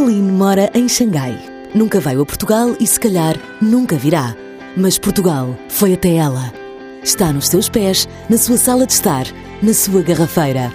[0.00, 1.38] Eileen mora em Xangai.
[1.74, 4.34] Nunca veio a Portugal e, se calhar, nunca virá.
[4.74, 6.52] Mas Portugal foi até ela.
[7.02, 9.26] Está nos seus pés, na sua sala de estar,
[9.62, 10.72] na sua garrafeira.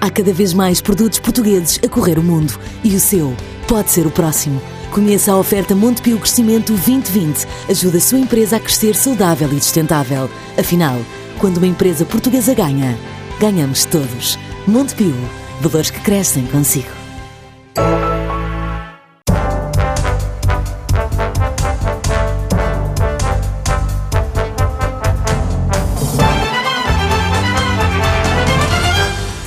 [0.00, 3.34] Há cada vez mais produtos portugueses a correr o mundo e o seu
[3.66, 4.62] pode ser o próximo.
[4.92, 7.46] Conheça a oferta Montepio Crescimento 2020.
[7.68, 10.30] Ajuda a sua empresa a crescer saudável e sustentável.
[10.56, 11.00] Afinal,
[11.38, 12.96] quando uma empresa portuguesa ganha,
[13.40, 14.38] ganhamos todos.
[14.68, 15.16] Montepio.
[15.60, 16.90] Valores que crescem consigo.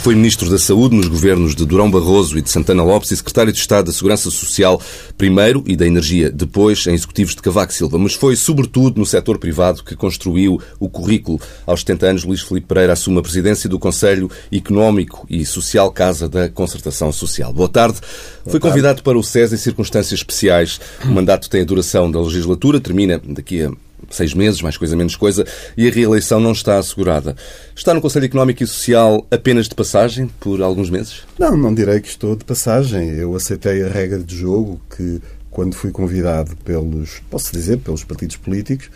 [0.06, 3.52] Foi Ministro da Saúde nos governos de Durão Barroso e de Santana Lopes e Secretário
[3.52, 4.80] de Estado da Segurança Social
[5.18, 7.98] primeiro e da Energia depois, em executivos de Cavaco Silva.
[7.98, 11.42] Mas foi, sobretudo, no setor privado que construiu o currículo.
[11.66, 16.30] Aos 70 anos, Luís Filipe Pereira assume a presidência do Conselho Económico e Social Casa
[16.30, 17.52] da Concertação Social.
[17.52, 18.00] Boa tarde.
[18.00, 20.80] Boa foi convidado para o SES em circunstâncias especiais.
[21.04, 23.72] O mandato tem a duração da legislatura, termina daqui a
[24.10, 25.46] seis meses, mais coisa, menos coisa,
[25.78, 27.36] e a reeleição não está assegurada.
[27.76, 31.24] Está no Conselho Económico e Social apenas de passagem, por alguns meses?
[31.38, 33.10] Não, não direi que estou de passagem.
[33.10, 38.38] Eu aceitei a regra de jogo que, quando fui convidado pelos, posso dizer, pelos partidos
[38.38, 38.90] políticos,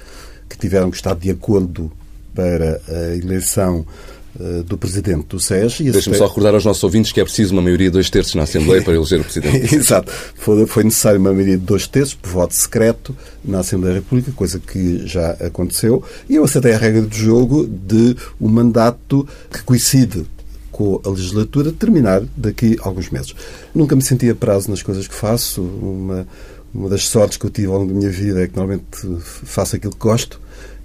[0.50, 1.92] que tiveram que estar de acordo
[2.34, 3.86] para a eleição
[4.66, 5.80] do Presidente do SES.
[5.80, 8.44] Deixe-me só recordar aos nossos ouvintes que é preciso uma maioria de dois terços na
[8.44, 9.74] Assembleia para eleger o Presidente.
[9.76, 10.12] Exato.
[10.36, 14.32] Foi, foi necessário uma maioria de dois terços por voto secreto na Assembleia da República,
[14.32, 16.04] coisa que já aconteceu.
[16.30, 20.26] E eu aceitei a regra do jogo de um mandato que coincide
[20.72, 23.36] com a legislatura terminar daqui a alguns meses.
[23.74, 25.62] Nunca me senti a prazo nas coisas que faço.
[25.62, 26.28] Uma,
[26.74, 28.86] uma das sortes que eu tive ao longo da minha vida é que normalmente
[29.44, 30.40] faço aquilo que gosto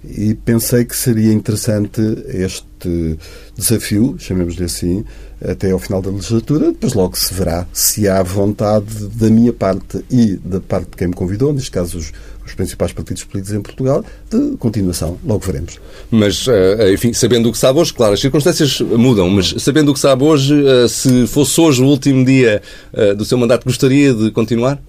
[0.09, 3.17] e pensei que seria interessante este
[3.57, 5.03] desafio, chamemos-lhe assim,
[5.43, 6.71] até ao final da legislatura.
[6.71, 11.07] Depois logo se verá se há vontade da minha parte e da parte de quem
[11.07, 12.11] me convidou, neste caso os,
[12.45, 15.17] os principais partidos políticos em Portugal, de continuação.
[15.25, 15.79] Logo veremos.
[16.11, 19.93] Mas, eh, enfim, sabendo o que sabe hoje, claro, as circunstâncias mudam, mas sabendo o
[19.93, 22.61] que sabe hoje, eh, se fosse hoje o último dia
[22.93, 24.79] eh, do seu mandato, gostaria de continuar?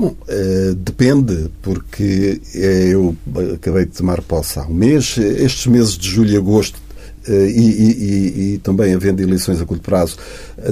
[0.00, 3.14] Bom, uh, depende, porque eu
[3.54, 5.18] acabei de tomar posse há um mês.
[5.18, 6.80] Estes meses de julho e agosto
[7.28, 10.16] uh, e, e, e, também havendo eleições a curto prazo,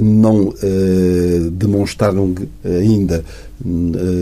[0.01, 0.51] não
[1.51, 2.33] demonstraram
[2.65, 3.23] ainda eh,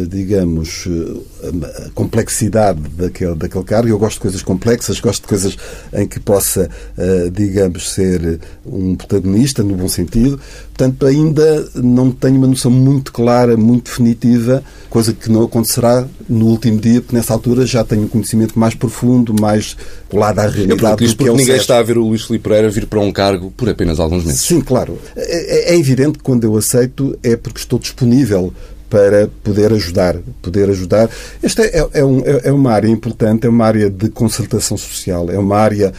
[0.07, 3.87] digamos, eh, a complexidade daquele, daquele cargo.
[3.87, 5.57] Eu gosto de coisas complexas, gosto de coisas
[5.93, 10.39] em que possa, eh, digamos, ser um protagonista, no bom sentido.
[10.69, 16.47] Portanto, ainda não tenho uma noção muito clara, muito definitiva, coisa que não acontecerá no
[16.47, 19.77] último dia, porque nessa altura já tenho um conhecimento mais profundo, mais
[20.09, 21.03] colado à realidade.
[21.03, 23.11] Eu do que é ninguém está a ver o Luís Filipe Pereira vir para um
[23.11, 24.41] cargo por apenas alguns meses.
[24.41, 24.97] Sim, claro.
[25.15, 28.53] É, é evidente que quando eu aceito é porque estou disponível
[28.89, 30.15] para poder ajudar.
[30.41, 31.09] Poder ajudar.
[31.41, 35.37] Esta é, é, um, é, uma área importante, é uma área de concertação social, é
[35.37, 35.93] uma área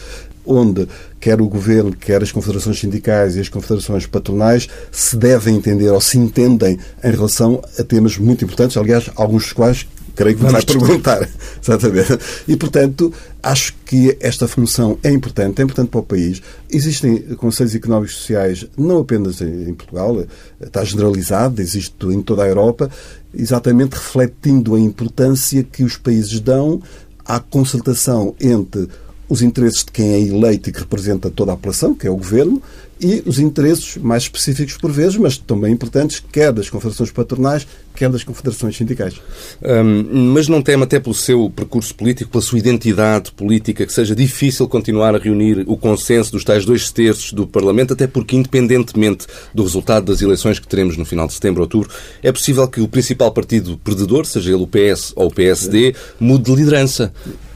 [0.45, 0.87] onde
[1.19, 6.01] quer o governo, quer as confederações sindicais e as confederações patronais se devem entender ou
[6.01, 10.63] se entendem em relação a temas muito importantes, aliás, alguns dos quais creio que vai
[10.63, 11.27] perguntar.
[11.61, 12.19] Exatamente.
[12.47, 16.41] E, portanto, acho que esta função é importante, é importante para o país.
[16.69, 20.25] Existem conselhos económicos e sociais, não apenas em Portugal,
[20.61, 22.89] está generalizado, existe em toda a Europa,
[23.33, 26.81] exatamente refletindo a importância que os países dão
[27.25, 28.87] à concertação entre
[29.29, 32.17] os interesses de quem é eleito e que representa toda a população, que é o
[32.17, 32.61] governo,
[33.01, 38.09] e os interesses mais específicos por vezes, mas também importantes, quer das confederações patronais, quer
[38.09, 39.21] das confederações sindicais.
[39.61, 44.13] Um, mas não teme até pelo seu percurso político, pela sua identidade política, que seja
[44.13, 49.27] difícil continuar a reunir o consenso dos tais dois terços do Parlamento, até porque, independentemente
[49.53, 51.89] do resultado das eleições que teremos no final de setembro, outubro,
[52.21, 56.45] é possível que o principal partido perdedor, seja ele o PS ou o PSD, mude
[56.45, 57.13] de liderança.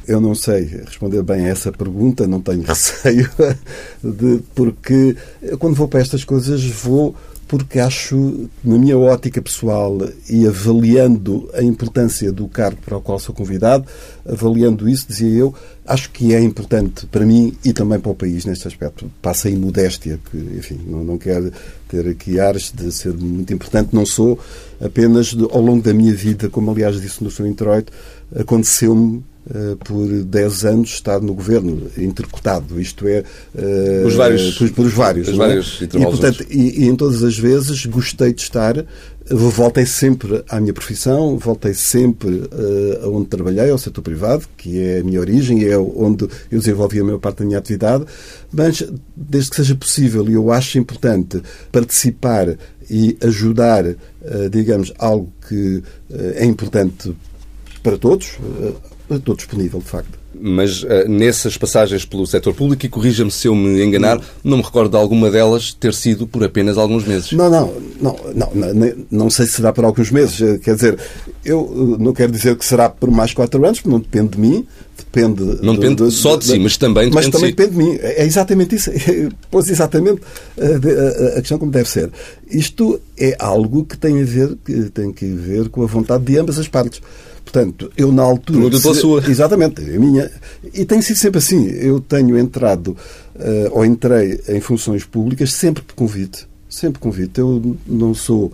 [0.08, 3.30] Eu não sei responder bem a essa pergunta, não tenho receio,
[4.04, 5.16] de, porque
[5.60, 7.16] quando vou para estas coisas vou
[7.48, 9.96] porque acho, na minha ótica pessoal
[10.28, 13.86] e avaliando a importância do cargo para o qual sou convidado,
[14.26, 15.54] avaliando isso, dizia eu,
[15.86, 19.12] acho que é importante para mim e também para o país neste aspecto.
[19.22, 21.52] Passa aí modéstia, que, enfim, não, não quero
[21.88, 24.40] ter aqui ares de ser muito importante, não sou
[24.82, 27.94] apenas de, ao longo da minha vida, como aliás disse no seu introito,
[28.36, 29.24] aconteceu-me
[29.84, 33.24] por 10 anos estar no governo, intercutado, isto é.
[33.54, 34.58] Uh, os vários.
[34.58, 35.28] Por, por os vários.
[35.28, 35.38] Os é?
[35.38, 38.86] vários e, portanto, e, e, em todas as vezes gostei de estar.
[39.30, 45.00] Voltei sempre à minha profissão, voltei sempre uh, aonde trabalhei, ao setor privado, que é
[45.00, 48.04] a minha origem é onde eu desenvolvi a maior parte da minha atividade,
[48.52, 48.84] mas
[49.16, 51.42] desde que seja possível, e eu acho importante
[51.72, 52.58] participar
[52.90, 55.84] e ajudar, uh, digamos, algo que uh,
[56.36, 57.16] é importante
[57.82, 58.38] para todos,
[59.10, 60.24] estou disponível, de facto.
[60.40, 64.64] Mas uh, nessas passagens pelo setor público, e corrija-me se eu me enganar, não me
[64.64, 67.32] recordo de alguma delas ter sido por apenas alguns meses.
[67.34, 70.42] Não, não, não, não, não, não sei se será por alguns meses.
[70.42, 70.98] Eh, quer dizer,
[71.46, 74.40] eu eh, não quero dizer que será por mais quatro anos, porque não depende de
[74.40, 74.66] mim,
[74.98, 75.44] depende.
[75.62, 77.56] Não depende do, só de si, mas também depende Mas também si.
[77.56, 77.98] depende de mim.
[78.02, 78.92] É exatamente isso.
[79.52, 80.20] Pois exatamente
[80.58, 82.10] a, a, a questão como deve ser.
[82.50, 86.38] Isto é algo que tem a ver, que tem que ver com a vontade de
[86.40, 87.02] ambas as partes.
[87.44, 88.60] Portanto, eu na altura.
[88.60, 89.30] Pergunta pela sua.
[89.30, 90.32] Exatamente, a minha.
[90.74, 91.68] E tem sido sempre assim.
[91.68, 92.98] Eu tenho entrado
[93.36, 96.48] uh, ou entrei em funções públicas sempre por convite.
[96.70, 97.40] Sempre convite.
[97.40, 98.52] Eu não sou, uh,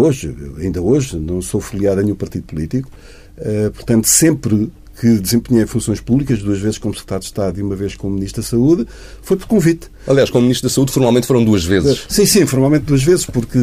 [0.00, 2.90] hoje, ainda hoje, não sou filiado a nenhum partido político.
[3.38, 4.70] Uh, portanto, sempre
[5.02, 8.40] que desempenhei funções públicas, duas vezes como Secretário de Estado e uma vez como Ministro
[8.40, 8.86] da Saúde,
[9.20, 9.90] foi por convite.
[10.06, 12.06] Aliás, como Ministro da Saúde, formalmente foram duas vezes.
[12.08, 13.58] Sim, sim, formalmente duas vezes, porque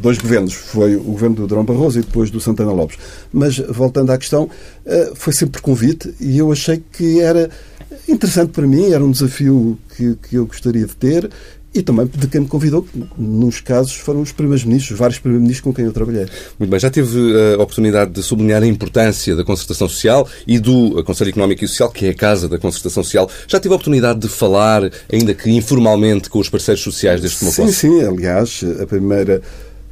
[0.00, 0.54] dois governos.
[0.54, 2.98] Foi o governo do Drão Barroso e depois do Santana Lopes.
[3.32, 4.48] Mas, voltando à questão,
[4.86, 7.50] eh, foi sempre por convite e eu achei que era
[8.08, 11.28] interessante para mim, era um desafio que, que eu gostaria de ter
[11.72, 15.42] e também de quem me convidou, que nos casos foram os primeiros ministros, vários primeiros
[15.42, 16.26] ministros com quem eu trabalhei.
[16.58, 20.58] Muito bem, já teve eh, a oportunidade de sublinhar a importância da concertação social e
[20.58, 23.30] do Conselho Económico e Social, que é a casa da concertação social.
[23.46, 27.70] Já teve a oportunidade de falar, ainda que informalmente, com os parceiros sociais deste Sim,
[27.70, 28.04] sim.
[28.04, 29.40] Aliás, a primeira,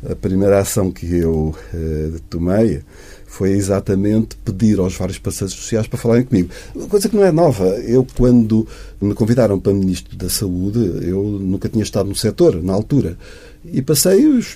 [0.08, 2.80] a primeira ação que eu uh, tomei
[3.28, 6.48] foi exatamente pedir aos vários parceiros sociais para falarem comigo.
[6.88, 7.66] Coisa que não é nova.
[7.82, 8.66] Eu, quando
[9.00, 13.18] me convidaram para Ministro da Saúde, eu nunca tinha estado no setor, na altura.
[13.64, 14.54] E passei os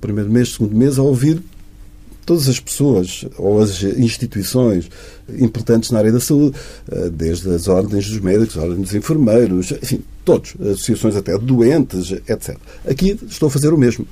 [0.00, 1.42] primeiro mês, segundo mês, a ouvir
[2.24, 4.88] todas as pessoas ou as instituições
[5.38, 6.56] importantes na área da saúde,
[6.90, 11.44] eh, desde as ordens dos médicos, as ordens dos enfermeiros, enfim, todos, associações até de
[11.44, 12.56] doentes, etc.
[12.88, 14.06] Aqui estou a fazer o mesmo.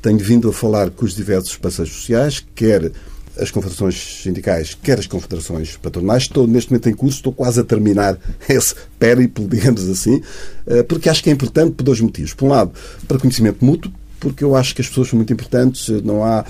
[0.00, 2.92] Tenho vindo a falar com os diversos parceiros sociais, quer
[3.38, 6.24] as confederações sindicais, quer as confederações patronais.
[6.24, 8.18] Estou neste momento em curso, estou quase a terminar
[8.48, 10.22] esse périplo, digamos assim,
[10.66, 12.34] eh, porque acho que é importante por dois motivos.
[12.34, 12.72] Por um lado,
[13.06, 15.88] para conhecimento mútuo, porque eu acho que as pessoas são muito importantes.
[16.02, 16.44] Não há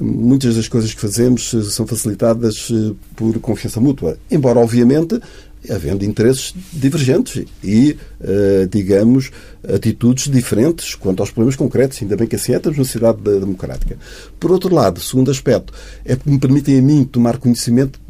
[0.00, 4.18] muitas das coisas que fazemos eh, são facilitadas eh, por confiança mútua.
[4.30, 5.20] Embora, obviamente,
[5.68, 9.30] havendo interesses divergentes e, uh, digamos,
[9.68, 12.00] atitudes diferentes quanto aos problemas concretos.
[12.00, 13.98] Ainda bem que assim é, estamos numa sociedade democrática.
[14.38, 15.72] Por outro lado, segundo aspecto,
[16.04, 18.00] é que me permitem a mim tomar conhecimento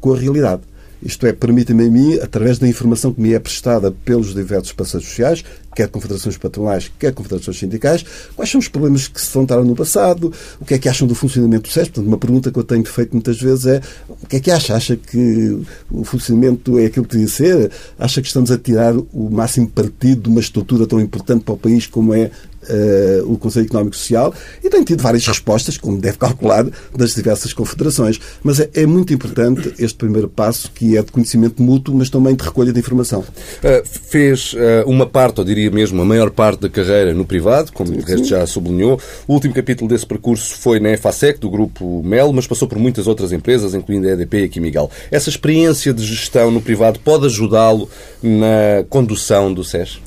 [0.00, 0.62] com a realidade.
[1.02, 5.08] Isto é, permite-me a mim, através da informação que me é prestada pelos diversos parceiros
[5.08, 5.44] sociais,
[5.76, 10.32] quer confederações patronais, quer confederações sindicais, quais são os problemas que se levantaram no passado,
[10.58, 11.88] o que é que acham do funcionamento do SES.
[11.88, 14.74] Portanto, uma pergunta que eu tenho feito muitas vezes é o que é que acha?
[14.74, 17.70] Acha que o funcionamento é aquilo que devia ser?
[17.98, 21.58] Acha que estamos a tirar o máximo partido de uma estrutura tão importante para o
[21.58, 22.30] país como é
[22.68, 27.14] uh, o Conselho Económico e Social e tem tido várias respostas, como deve calcular, das
[27.14, 28.20] diversas confederações.
[28.42, 32.34] Mas é, é muito importante este primeiro passo, que é de conhecimento mútuo, mas também
[32.34, 33.20] de recolha de informação.
[33.20, 37.72] Uh, fez uh, uma parte, ou diria mesmo a maior parte da carreira no privado,
[37.72, 39.00] como sim, de resto já sublinhou.
[39.26, 43.06] O último capítulo desse percurso foi na EFASEC, do grupo MEL, mas passou por muitas
[43.06, 44.90] outras empresas, incluindo a EDP e a Quimigal.
[45.10, 47.88] Essa experiência de gestão no privado pode ajudá-lo
[48.22, 49.98] na condução do SES?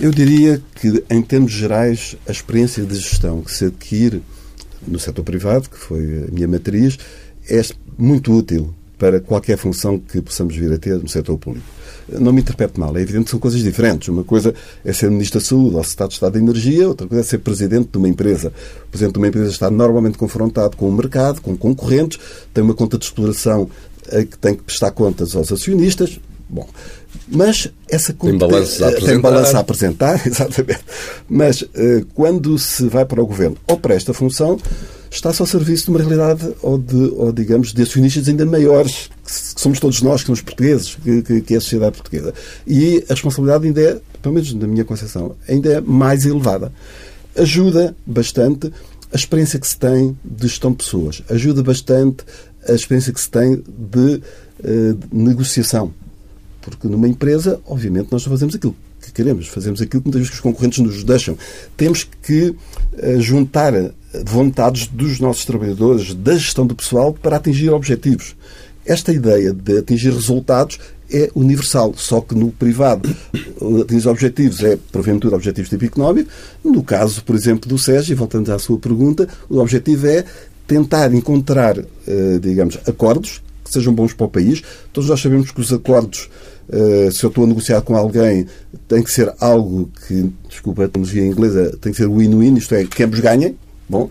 [0.00, 4.22] Eu diria que, em termos gerais, a experiência de gestão que se adquire
[4.86, 6.98] no setor privado, que foi a minha matriz,
[7.48, 7.62] é
[7.96, 11.66] muito útil para qualquer função que possamos vir a ter no setor público.
[12.08, 14.08] Não me interprete mal, é evidente que são coisas diferentes.
[14.08, 17.22] Uma coisa é ser Ministro da Saúde ou Secretário de Estado da Energia, outra coisa
[17.22, 18.52] é ser Presidente de uma empresa.
[18.86, 22.18] O Presidente de uma empresa está normalmente confrontado com o mercado, com concorrentes,
[22.52, 23.68] tem uma conta de exploração
[24.12, 26.20] a que tem que prestar contas aos acionistas.
[26.48, 26.68] Bom,
[27.26, 29.12] mas essa tem balanço a apresentar.
[29.12, 30.84] Tem balanço a apresentar, exatamente.
[31.28, 34.58] Mas uh, quando se vai para o governo ou para esta função,
[35.14, 39.60] está-se ao serviço de uma realidade ou, de, ou digamos, de acionistas ainda maiores, que
[39.60, 42.34] somos todos nós, que somos portugueses, que, que, que é a sociedade portuguesa.
[42.66, 46.72] E a responsabilidade ainda é, pelo menos na minha concepção, ainda é mais elevada.
[47.36, 48.72] Ajuda bastante
[49.12, 51.22] a experiência que se tem de gestão de pessoas.
[51.28, 52.24] Ajuda bastante
[52.68, 54.20] a experiência que se tem de,
[54.60, 55.92] uh, de negociação
[56.64, 58.74] porque numa empresa, obviamente, nós só fazemos aquilo
[59.14, 61.36] queremos, fazemos aquilo que muitas vezes os concorrentes nos deixam.
[61.76, 63.72] Temos que uh, juntar
[64.24, 68.36] vontades dos nossos trabalhadores, da gestão do pessoal, para atingir objetivos.
[68.86, 70.78] esta ideia de atingir resultados
[71.10, 73.14] é universal, só que no privado
[73.82, 76.30] atingir objetivos é, porventura, objetivos de tipo económico.
[76.64, 80.24] No caso, por exemplo, do SES, e voltando à sua pergunta, o objetivo é
[80.66, 84.62] tentar encontrar, eh, digamos, acordos que sejam bons para o país.
[84.92, 86.28] Todos nós sabemos que os acordos,
[86.70, 88.46] eh, se eu estou a negociar com alguém,
[88.86, 92.84] tem que ser algo que, desculpa a terminologia inglesa, tem que ser win-win, isto é,
[92.84, 93.56] que ambos ganhem.
[93.88, 94.10] Bom,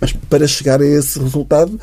[0.00, 1.78] mas para chegar a esse resultado,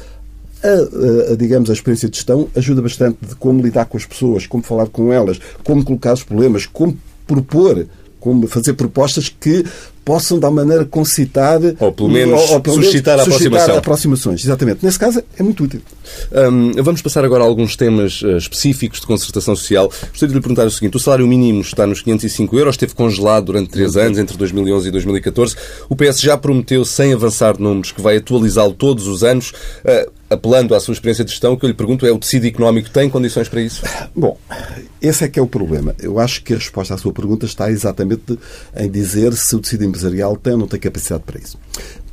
[0.64, 4.48] a, a, digamos, a experiência de gestão ajuda bastante de como lidar com as pessoas,
[4.48, 7.86] como falar com elas, como colocar os problemas, como propor
[8.24, 9.66] como fazer propostas que
[10.06, 14.46] possam, de alguma maneira, concitar ou pelo menos, ou, ou pelo suscitar, menos, suscitar aproximações.
[14.46, 14.80] Exatamente.
[14.82, 15.82] Nesse caso, é muito útil.
[16.32, 19.90] Um, vamos passar agora a alguns temas uh, específicos de concertação social.
[19.90, 23.48] Gostaria de lhe perguntar o seguinte: o salário mínimo está nos 505 euros, esteve congelado
[23.48, 25.56] durante três anos, entre 2011 e 2014.
[25.90, 29.52] O PS já prometeu, sem avançar números, que vai atualizá-lo todos os anos.
[29.84, 32.46] Uh, apelando à sua experiência de gestão, o que eu lhe pergunto é: o tecido
[32.48, 33.84] económico tem condições para isso?
[34.16, 34.38] Bom,
[35.02, 35.96] esse é que é o problema.
[36.00, 38.38] Eu acho que a resposta à sua pergunta está exatamente
[38.76, 41.58] em dizer se o tecido empresarial tem ou não tem capacidade para isso.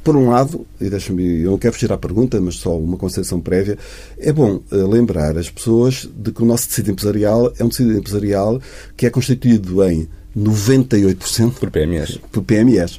[0.02, 3.38] Por um lado, e deixa-me, eu não quero fugir à pergunta, mas só uma consideração
[3.38, 3.76] prévia,
[4.18, 7.92] é bom eh, lembrar as pessoas de que o nosso tecido empresarial é um tecido
[7.92, 8.60] empresarial
[8.96, 12.18] que é constituído em 98% por PMEs.
[12.32, 12.98] Por PMEs.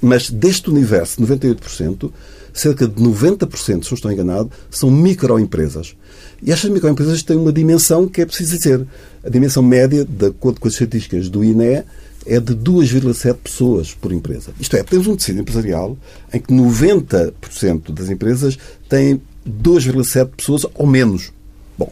[0.00, 2.10] Mas deste universo, 98%,
[2.52, 5.94] cerca de 90%, se não estou enganado, são microempresas.
[6.42, 8.86] E estas microempresas têm uma dimensão que é preciso dizer.
[9.24, 11.84] A dimensão média, de acordo com as estatísticas do INE,
[12.26, 14.52] é de 2,7 pessoas por empresa.
[14.60, 15.96] Isto é, temos um tecido empresarial
[16.32, 21.32] em que 90% das empresas têm 2,7 pessoas ou menos.
[21.76, 21.90] Bom,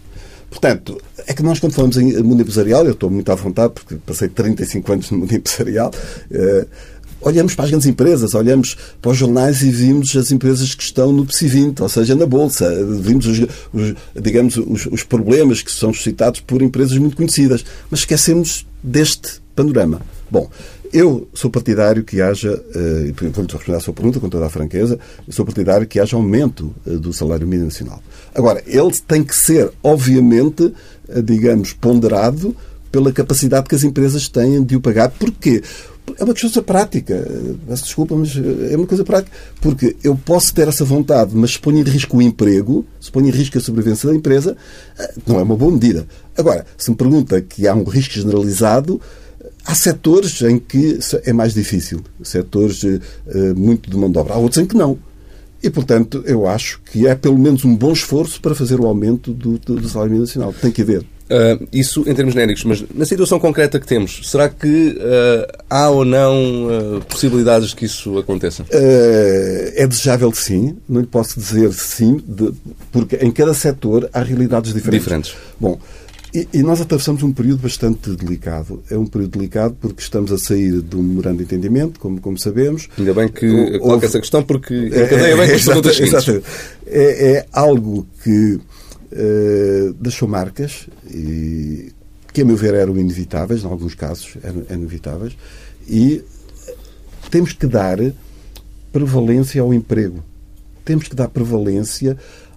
[0.48, 3.96] portanto, é que nós quando falamos em mundo empresarial, eu estou muito à vontade porque
[4.06, 5.92] passei 35 anos no mundo empresarial,
[6.30, 6.66] eh,
[7.20, 11.12] olhamos para as grandes empresas, olhamos para os jornais e vimos as empresas que estão
[11.12, 12.68] no PSI 20, ou seja, na Bolsa.
[13.00, 13.38] Vimos, os,
[13.72, 17.64] os digamos, os, os, problemas que são suscitados por empresas muito conhecidas.
[17.90, 20.00] Mas esquecemos deste panorama.
[20.30, 20.48] Bom,
[20.92, 24.50] eu sou partidário que haja, eh, e vou-lhe responder à sua pergunta com toda a
[24.50, 24.98] franqueza,
[25.28, 28.02] sou partidário que haja aumento eh, do salário mínimo nacional.
[28.34, 30.72] Agora, ele tem que ser, obviamente,
[31.08, 32.56] eh, digamos, ponderado
[32.90, 35.10] pela capacidade que as empresas têm de o pagar.
[35.10, 35.62] Porquê?
[36.18, 37.26] É uma questão prática.
[37.66, 38.36] Peço desculpa, mas
[38.70, 39.30] é uma coisa prática.
[39.60, 43.26] Porque eu posso ter essa vontade, mas se põe em risco o emprego, se põe
[43.26, 44.56] em risco a sobrevivência da empresa,
[44.98, 46.06] eh, não é uma boa medida.
[46.36, 49.00] Agora, se me pergunta que há um risco generalizado,
[49.64, 52.00] há setores em que é mais difícil.
[52.22, 53.00] Setores uh,
[53.56, 54.34] muito de mão de obra.
[54.34, 54.98] Há outros em que não.
[55.62, 59.32] E, portanto, eu acho que é pelo menos um bom esforço para fazer o aumento
[59.32, 60.54] do, do salário nacional.
[60.54, 61.04] Tem que haver.
[61.30, 65.88] Uh, isso em termos genéricos, mas na situação concreta que temos, será que uh, há
[65.88, 68.64] ou não uh, possibilidades de que isso aconteça?
[68.70, 72.52] é desejável sim, não lhe posso dizer sim, de,
[72.90, 75.04] porque em cada setor há realidades diferentes.
[75.04, 75.34] Diferentes.
[75.58, 75.78] Bom,
[76.34, 78.82] e, e, nós atravessamos um período bastante delicado.
[78.88, 82.38] É um período delicado porque estamos a sair de um memorando de entendimento, como, como
[82.38, 82.88] sabemos.
[82.96, 83.78] Ainda bem que Houve...
[83.80, 86.28] coloca essa questão porque encadeia é, bem com as perguntas seguintes.
[86.86, 88.60] É, é algo que
[89.12, 91.92] eh, deixou marcas e,
[92.32, 95.36] que, a meu ver, eram inevitáveis, em alguns casos eram inevitáveis,
[95.88, 96.22] e
[97.30, 97.98] temos que dar
[98.92, 100.22] prevalência ao emprego.
[100.84, 102.16] Temos que dar prevalência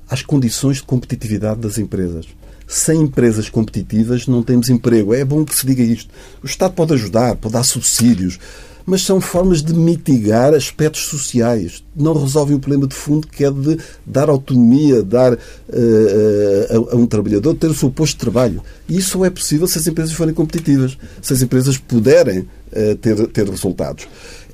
[0.10, 2.28] às condições de competitividade das empresas.
[2.74, 5.14] Sem empresas competitivas não temos emprego.
[5.14, 6.10] É bom que se diga isto.
[6.42, 8.40] O Estado pode ajudar, pode dar subsídios,
[8.84, 11.84] mas são formas de mitigar aspectos sociais.
[11.96, 16.98] Não resolvem o problema de fundo que é de dar autonomia, dar uh, a, a,
[16.98, 18.64] um trabalhador ter o seu posto de trabalho.
[18.90, 22.96] E isso só é possível se as empresas forem competitivas, se as empresas puderem uh,
[23.00, 24.08] ter, ter resultados.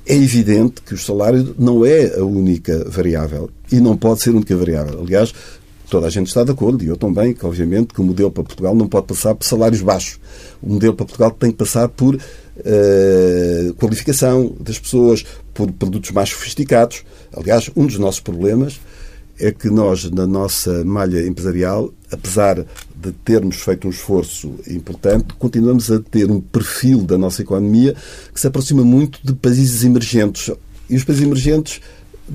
[0.04, 4.34] É evidente que o salário não é a única variável e não pode ser a
[4.34, 5.00] única variável.
[5.00, 5.32] Aliás,
[5.90, 8.44] toda a gente está de acordo, e eu também, que obviamente que o modelo para
[8.44, 10.18] Portugal não pode passar por salários baixos.
[10.62, 16.30] O modelo para Portugal tem que passar por uh, qualificação das pessoas, por produtos mais
[16.30, 17.04] sofisticados.
[17.36, 18.80] Aliás, um dos nossos problemas
[19.38, 25.90] é que nós, na nossa malha empresarial, apesar de termos feito um esforço importante, continuamos
[25.90, 27.96] a ter um perfil da nossa economia
[28.32, 30.54] que se aproxima muito de países emergentes.
[30.88, 31.80] E os países emergentes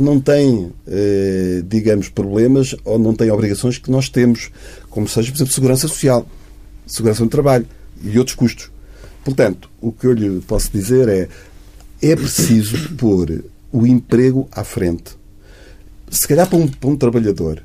[0.01, 4.51] não têm, eh, digamos, problemas ou não têm obrigações que nós temos,
[4.89, 6.27] como seja, por exemplo, segurança social,
[6.85, 7.67] segurança no trabalho
[8.03, 8.71] e outros custos.
[9.23, 11.27] Portanto, o que eu lhe posso dizer é
[12.01, 15.17] é preciso pôr o emprego à frente.
[16.09, 17.63] Se calhar para um, para um trabalhador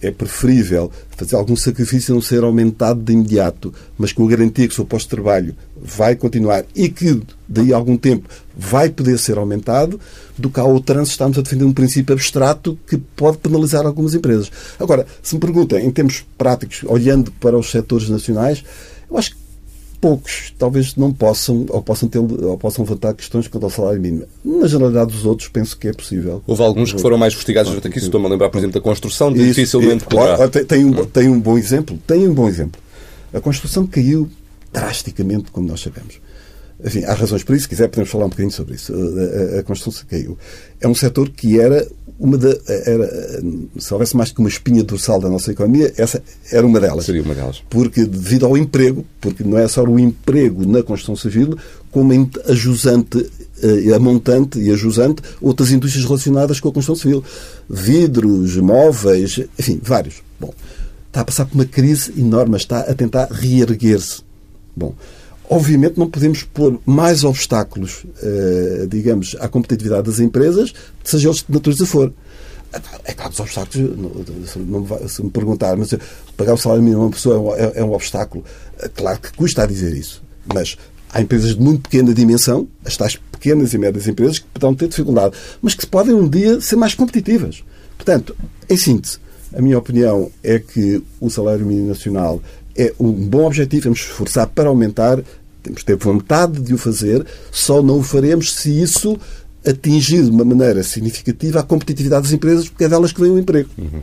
[0.00, 4.72] é preferível fazer algum sacrifício não ser aumentado de imediato, mas com a garantia que
[4.72, 9.18] o seu posto de trabalho vai continuar e que, daí a algum tempo, vai poder
[9.18, 9.98] ser aumentado,
[10.36, 14.50] do que ao trânsito estamos a defender um princípio abstrato que pode penalizar algumas empresas.
[14.78, 18.62] Agora, se me perguntam, em termos práticos, olhando para os setores nacionais,
[19.10, 19.45] eu acho que
[20.00, 24.24] poucos talvez não possam ou possam ter ou possam levantar questões quanto ao salário mínimo.
[24.44, 26.42] Na generalidade dos outros penso que é possível.
[26.46, 29.30] Houve alguns que foram mais investigados junto aqui, estou-me a lembrar, por exemplo, da construção,
[29.32, 30.48] Isso, dificilmente poderá...
[30.48, 32.80] tem, tem, um, tem um bom exemplo, tem um bom exemplo.
[33.32, 34.28] A construção caiu
[34.72, 36.20] drasticamente, como nós sabemos.
[36.84, 37.64] Enfim, há razões para isso.
[37.64, 38.92] Se quiser, podemos falar um bocadinho sobre isso.
[38.92, 40.36] A, a, a construção caiu.
[40.80, 41.86] É um setor que era
[42.18, 43.42] uma da, era,
[43.78, 47.04] se houvesse mais que uma espinha dorsal da nossa economia, essa era uma delas.
[47.04, 47.62] Seria uma delas.
[47.68, 51.58] Porque devido ao emprego, porque não é só o emprego na construção civil,
[51.90, 52.12] como
[52.46, 53.30] a jusante,
[53.62, 57.22] eh, a montante e a jusante, outras indústrias relacionadas com a construção civil.
[57.68, 60.22] Vidros, móveis, enfim, vários.
[60.40, 60.54] Bom,
[61.08, 64.22] está a passar por uma crise enorme, está a tentar reerguer-se.
[64.74, 64.94] Bom,
[65.48, 70.72] Obviamente não podemos pôr mais obstáculos, eh, digamos, à competitividade das empresas,
[71.04, 72.12] seja eles de natureza for.
[73.04, 73.90] É claro, os obstáculos,
[75.08, 75.94] se me perguntar, mas
[76.36, 78.44] pagar o salário mínimo a uma pessoa é, é um obstáculo.
[78.80, 80.22] É claro que custa a dizer isso,
[80.52, 80.76] mas
[81.12, 84.88] há empresas de muito pequena dimensão, as tais pequenas e médias empresas, que poderão ter
[84.88, 87.62] dificuldade, mas que podem um dia ser mais competitivas.
[87.96, 88.36] Portanto,
[88.68, 89.18] em síntese,
[89.56, 92.42] a minha opinião é que o salário mínimo nacional
[92.76, 95.18] é um bom objetivo, vamos esforçar para aumentar,
[95.62, 99.18] temos que ter vontade de o fazer, só não o faremos se isso
[99.66, 103.38] atingir de uma maneira significativa a competitividade das empresas, porque é delas que vem o
[103.38, 103.68] emprego.
[103.76, 104.02] Uhum.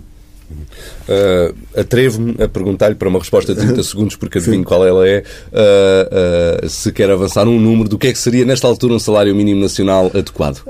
[1.07, 5.23] Uh, Atrevo-me a perguntar-lhe para uma resposta de 30 segundos, porque adivinho qual ela é,
[5.51, 8.99] uh, uh, se quer avançar um número do que é que seria, nesta altura, um
[8.99, 10.61] salário mínimo nacional adequado.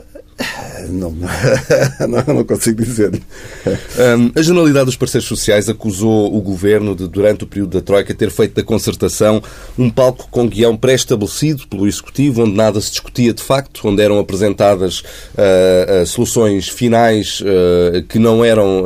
[0.90, 1.12] Não,
[2.08, 3.14] não, não consigo dizer.
[3.16, 8.14] Um, a Generalidade dos Parceiros Sociais acusou o governo de, durante o período da Troika,
[8.14, 9.42] ter feito da concertação
[9.78, 14.20] um palco com guião pré-estabelecido pelo Executivo, onde nada se discutia de facto, onde eram
[14.20, 18.84] apresentadas uh, uh, soluções finais uh, que não eram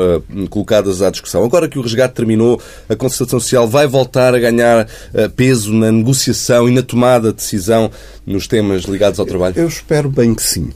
[0.50, 1.44] colocadas à discussão.
[1.44, 4.88] Agora que o resgate terminou, a concertação social vai voltar a ganhar
[5.36, 7.90] peso na negociação e na tomada de decisão
[8.26, 9.56] nos temas ligados ao trabalho?
[9.58, 10.70] Eu espero bem que sim.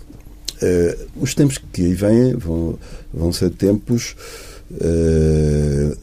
[0.61, 2.77] Uh, os tempos que aí vêm vão,
[3.11, 4.15] vão ser tempos,
[4.71, 5.97] uh,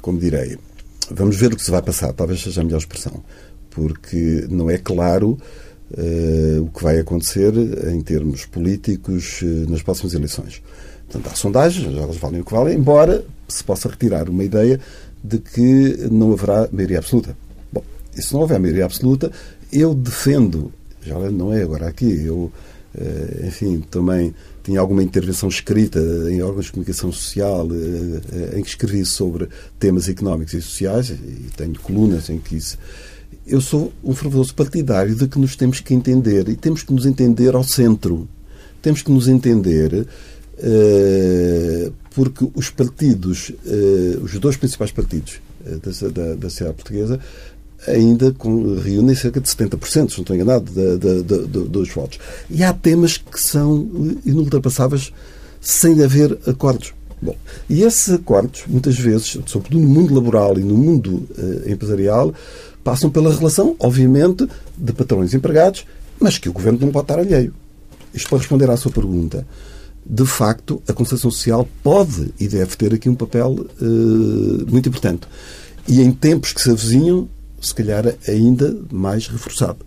[0.00, 0.56] como direi,
[1.10, 3.24] vamos ver o que se vai passar, talvez seja a melhor expressão,
[3.70, 5.38] porque não é claro
[5.90, 7.52] uh, o que vai acontecer
[7.92, 10.62] em termos políticos nas próximas eleições.
[11.08, 14.78] Portanto, há sondagens, elas valem o que valem, embora se possa retirar uma ideia
[15.24, 17.36] de que não haverá maioria absoluta.
[17.72, 17.82] Bom,
[18.16, 19.32] e se não houver maioria absoluta,
[19.72, 22.52] eu defendo, já não é agora aqui, eu
[23.46, 24.34] enfim, também
[24.68, 25.98] tinha alguma intervenção escrita
[26.30, 29.48] em órgãos de comunicação social eh, eh, em que escrevi sobre
[29.78, 32.78] temas económicos e sociais e tenho colunas em que isso.
[33.46, 37.06] Eu sou um fervoroso partidário de que nos temos que entender e temos que nos
[37.06, 38.28] entender ao centro.
[38.82, 40.06] Temos que nos entender
[42.14, 43.52] porque os partidos,
[44.22, 47.18] os dois principais partidos da, da, da sociedade portuguesa,
[47.86, 48.34] ainda
[48.82, 52.18] reúnem cerca de 70%, se não estou enganado, de, de, de, dos votos.
[52.50, 53.88] E há temas que são
[54.24, 55.12] inultrapassáveis
[55.60, 56.92] sem haver acordos.
[57.20, 57.36] Bom,
[57.68, 62.32] e esses acordos, muitas vezes, sobretudo no mundo laboral e no mundo uh, empresarial,
[62.84, 65.84] passam pela relação, obviamente, de patrões e empregados,
[66.20, 67.52] mas que o governo não pode estar alheio.
[68.14, 69.46] Isto para responder à sua pergunta.
[70.06, 75.26] De facto, a concertação social pode e deve ter aqui um papel uh, muito importante.
[75.88, 77.28] E em tempos que se avizinham,
[77.60, 79.86] se calhar ainda mais reforçado.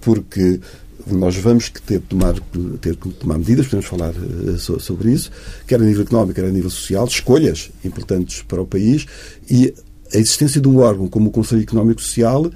[0.00, 0.60] Porque
[1.06, 2.34] nós vamos ter que tomar,
[2.80, 5.30] ter que tomar medidas, podemos falar uh, sobre isso,
[5.66, 9.06] quer a nível económico, quer a nível social, escolhas importantes para o país
[9.48, 9.72] e
[10.12, 12.50] a existência de um órgão como o Conselho Económico Social,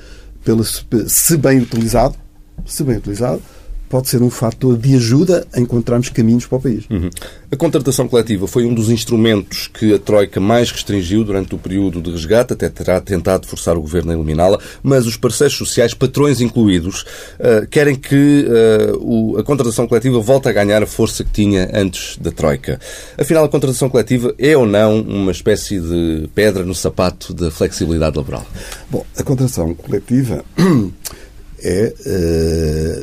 [0.44, 2.16] pela, se bem utilizado,
[2.64, 3.42] se bem utilizado,
[3.90, 6.84] pode ser um fator de ajuda a encontrarmos caminhos para o país.
[6.88, 7.10] Uhum.
[7.50, 12.00] A contratação coletiva foi um dos instrumentos que a Troika mais restringiu durante o período
[12.00, 16.40] de resgate, até terá tentado forçar o governo a eliminá-la, mas os parceiros sociais, patrões
[16.40, 17.02] incluídos,
[17.40, 21.68] uh, querem que uh, o, a contratação coletiva volte a ganhar a força que tinha
[21.74, 22.78] antes da Troika.
[23.18, 28.16] Afinal, a contratação coletiva é ou não uma espécie de pedra no sapato da flexibilidade
[28.16, 28.46] laboral?
[28.88, 30.44] Bom, a contratação coletiva
[31.60, 31.92] é.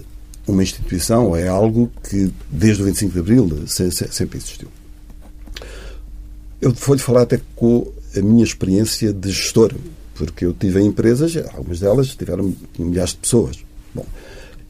[0.01, 0.16] Uh
[0.47, 4.69] uma instituição é algo que, desde o 25 de Abril, sempre existiu.
[6.61, 9.73] Eu vou-lhe falar até com a minha experiência de gestor,
[10.15, 13.59] porque eu tive em empresas, algumas delas tiveram milhares de pessoas.
[13.93, 14.05] Bom,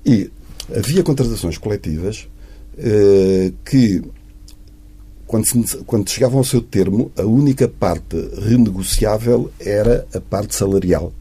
[0.05, 0.29] e
[0.75, 2.27] havia contratações coletivas
[2.77, 4.01] eh, que
[5.27, 11.11] quando, se, quando chegavam ao seu termo, a única parte renegociável era a parte salarial.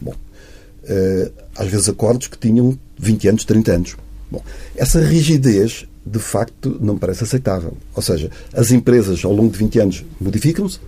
[0.00, 3.96] Bom, uh, às vezes acordos que tinham 20 anos, 30 anos.
[4.30, 4.42] Bom,
[4.74, 7.76] essa rigidez, de facto, não me parece aceitável.
[7.94, 10.80] Ou seja, as empresas, ao longo de 20 anos, modificam-se,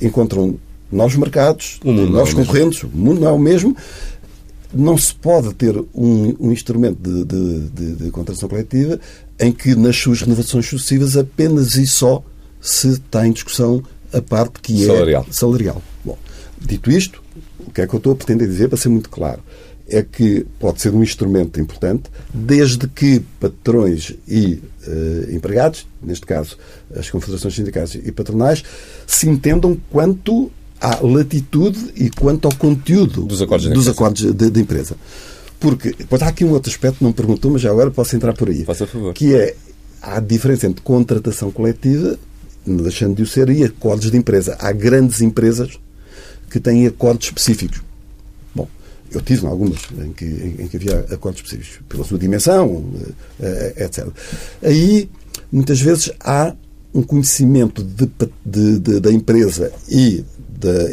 [0.00, 0.58] encontram
[0.90, 3.76] novos mercados, novos é concorrentes, o mundo não é o mesmo.
[4.72, 8.98] Não se pode ter um, um instrumento de, de, de, de contratação coletiva
[9.38, 12.22] em que, nas suas renovações sucessivas, apenas e só
[12.60, 15.26] se está em discussão a parte que é salarial.
[15.30, 15.82] salarial.
[16.04, 16.18] Bom,
[16.60, 17.22] dito isto,
[17.60, 19.40] o que é que eu estou a pretender dizer, para ser muito claro,
[19.88, 26.56] é que pode ser um instrumento importante, desde que patrões e uh, empregados, neste caso
[26.96, 28.62] as confederações sindicais e patronais,
[29.06, 34.50] se entendam quanto à latitude e quanto ao conteúdo dos acordos de, dos acordos de,
[34.50, 34.96] de empresa.
[35.60, 38.34] Porque depois há aqui um outro aspecto não me perguntou, mas já agora posso entrar
[38.34, 38.64] por aí.
[38.64, 39.14] Faça favor.
[39.14, 39.54] Que é
[40.02, 42.18] a diferença entre contratação coletiva,
[42.66, 44.56] não deixando de o ser, e acordos de empresa.
[44.60, 45.78] Há grandes empresas
[46.50, 47.80] que têm acordos específicos.
[49.14, 52.84] Eu tive algumas em que, em, que havia acordos específicos, pela sua dimensão,
[53.40, 54.08] eh, eh, etc.
[54.62, 55.08] Aí,
[55.50, 56.54] muitas vezes, há
[56.92, 58.08] um conhecimento de,
[58.44, 60.24] de, de, da empresa e,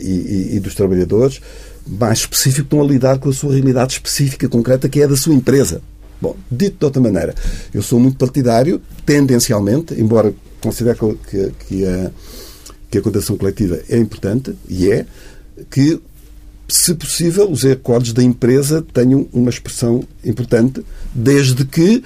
[0.02, 1.42] e, e dos trabalhadores
[1.88, 5.34] mais específico, estão a lidar com a sua realidade específica, concreta, que é da sua
[5.34, 5.82] empresa.
[6.22, 7.34] Bom, dito de outra maneira,
[7.74, 12.12] eu sou muito partidário, tendencialmente, embora considere que, que, a,
[12.90, 13.02] que a
[13.38, 15.06] coletiva é importante, e é,
[15.70, 16.00] que,
[16.72, 20.82] se possível, os acordos da empresa tenham uma expressão importante,
[21.14, 22.02] desde que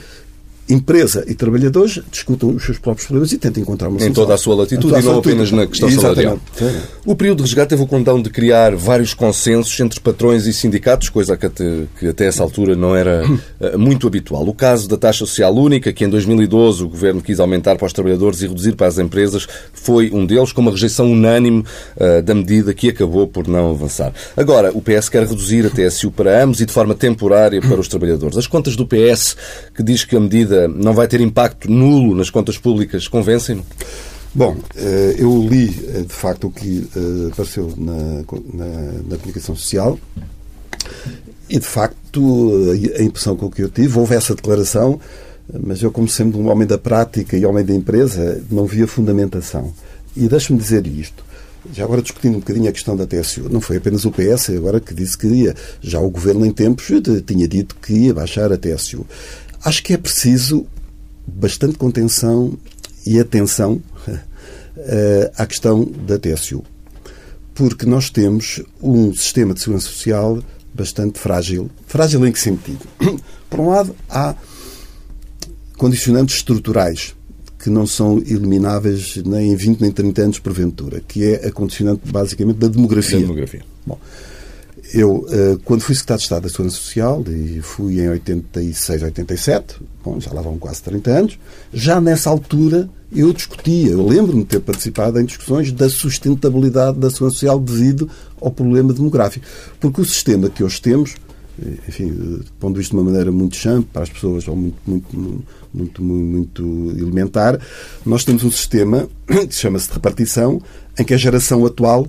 [0.67, 4.12] empresa e trabalhadores discutam os seus próprios problemas e tentem encontrar uma solução.
[4.12, 6.39] Em toda a sua latitude e não apenas na questão Exatamente.
[6.56, 6.84] salarial.
[7.06, 11.10] O período de resgate teve o condão de criar vários consensos entre patrões e sindicatos,
[11.10, 14.47] coisa que até, que até essa altura não era uh, muito habitual.
[14.47, 17.93] O caso da taxa social única, que em 2012 o Governo quis aumentar para os
[17.93, 21.63] trabalhadores e reduzir para as empresas, foi um deles, com uma rejeição unânime
[21.95, 24.12] uh, da medida que acabou por não avançar.
[24.36, 27.88] Agora, o PS quer reduzir a TSU para ambos e de forma temporária para os
[27.88, 28.36] trabalhadores.
[28.36, 29.38] As contas do PS,
[29.75, 33.63] que diz que a medida medida não vai ter impacto nulo nas contas públicas, convencem-no?
[34.33, 37.93] Bom, eh, eu li eh, de facto o que eh, apareceu na,
[38.53, 39.97] na, na comunicação social
[41.49, 42.51] e de facto
[42.97, 44.99] a impressão com que eu tive, houve essa declaração,
[45.63, 49.71] mas eu, como sendo um homem da prática e homem da empresa, não via fundamentação.
[50.17, 51.23] E deixe-me dizer isto.
[51.73, 54.79] Já agora discutindo um bocadinho a questão da TSU, não foi apenas o PS agora
[54.79, 55.55] que disse que ia.
[55.81, 56.87] Já o Governo, em tempos,
[57.25, 59.05] tinha dito que ia baixar a TSU.
[59.65, 60.67] Acho que é preciso
[61.25, 62.56] bastante contenção
[63.04, 64.19] e atenção uh,
[65.36, 66.63] à questão da TSU.
[67.56, 70.39] Porque nós temos um sistema de segurança social
[70.71, 71.67] bastante frágil.
[71.88, 72.86] Frágil em que sentido?
[73.49, 74.36] Por um lado, há
[75.78, 77.15] condicionantes estruturais
[77.58, 82.01] que não são elimináveis nem em 20 nem 30 anos porventura, que é a condicionante
[82.06, 83.17] basicamente da demografia.
[83.17, 83.65] Da demografia.
[83.84, 83.99] Bom,
[84.93, 89.76] eu, eh, quando fui secretário de Estado da Segurança Social, e fui em 86, 87,
[90.04, 91.39] bom, já lá vão quase 30 anos,
[91.74, 97.10] já nessa altura eu discutia, eu lembro-me de ter participado em discussões da sustentabilidade da
[97.10, 98.10] Segurança Social devido
[98.41, 99.45] ao problema demográfico.
[99.80, 101.15] Porque o sistema que hoje temos,
[101.62, 104.78] eh, enfim, eh, pondo isto de uma maneira muito chã, para as pessoas, ou muito,
[104.86, 105.43] muito, muito,
[105.74, 107.60] muito, muito elementar,
[108.06, 110.62] nós temos um sistema que chama-se de repartição,
[111.00, 112.08] em que a geração atual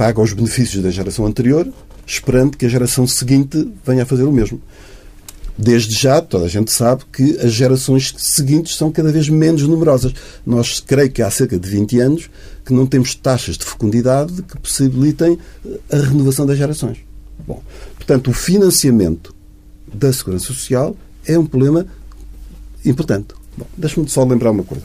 [0.00, 1.70] paga os benefícios da geração anterior,
[2.06, 4.58] esperando que a geração seguinte venha a fazer o mesmo.
[5.58, 10.14] Desde já, toda a gente sabe que as gerações seguintes são cada vez menos numerosas.
[10.46, 12.30] Nós, creio que há cerca de 20 anos,
[12.64, 15.38] que não temos taxas de fecundidade que possibilitem
[15.92, 16.96] a renovação das gerações.
[17.46, 17.62] Bom,
[17.96, 19.34] portanto, o financiamento
[19.92, 21.86] da segurança social é um problema
[22.86, 23.34] importante.
[23.76, 24.84] Deixa-me só lembrar uma coisa.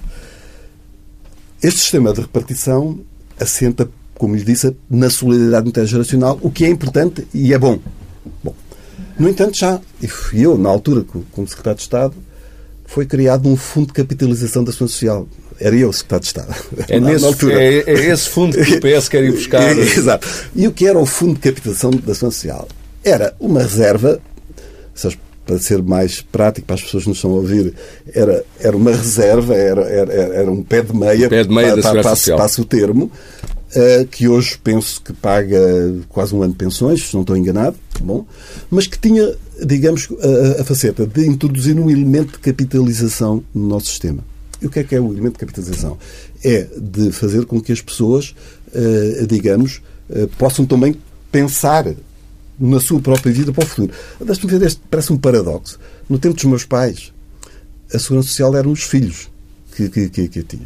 [1.64, 3.00] Este sistema de repartição
[3.40, 7.80] assenta como lhe disse, na solidariedade intergeracional, o que é importante e é bom.
[8.44, 8.56] Bom,
[9.18, 9.80] no entanto, já,
[10.34, 12.16] eu, na altura, como secretário de Estado,
[12.86, 15.28] foi criado um fundo de capitalização da segurança social.
[15.60, 16.56] Era eu o secretário de Estado.
[16.90, 17.64] É, na, nesse, na altura.
[17.64, 19.72] É, é, esse fundo que o PS quer ir buscar.
[19.78, 20.28] Exato.
[20.56, 22.68] E o que era o fundo de capitalização da segurança social?
[23.04, 24.20] Era uma reserva,
[25.46, 27.74] para ser mais prático, para as pessoas que nos estão a ouvir,
[28.14, 32.02] era, era uma reserva, era, era, era um pé de meia, pé de meia para,
[32.02, 33.12] para, para, passa o termo,
[34.12, 35.60] que hoje penso que paga
[36.08, 38.26] quase um ano de pensões, se não estou enganado, bom,
[38.70, 39.36] mas que tinha,
[39.66, 40.08] digamos,
[40.58, 44.24] a, a faceta de introduzir um elemento de capitalização no nosso sistema.
[44.62, 45.98] E o que é que é o elemento de capitalização?
[46.44, 48.34] É de fazer com que as pessoas,
[48.74, 50.96] uh, digamos, uh, possam também
[51.32, 51.86] pensar
[52.60, 53.92] na sua própria vida para o futuro.
[54.24, 55.78] Deixa-me ver, este parece um paradoxo.
[56.10, 57.12] No tempo dos meus pais,
[57.94, 59.30] a Segurança Social eram os filhos
[59.76, 60.60] que, que, que, que.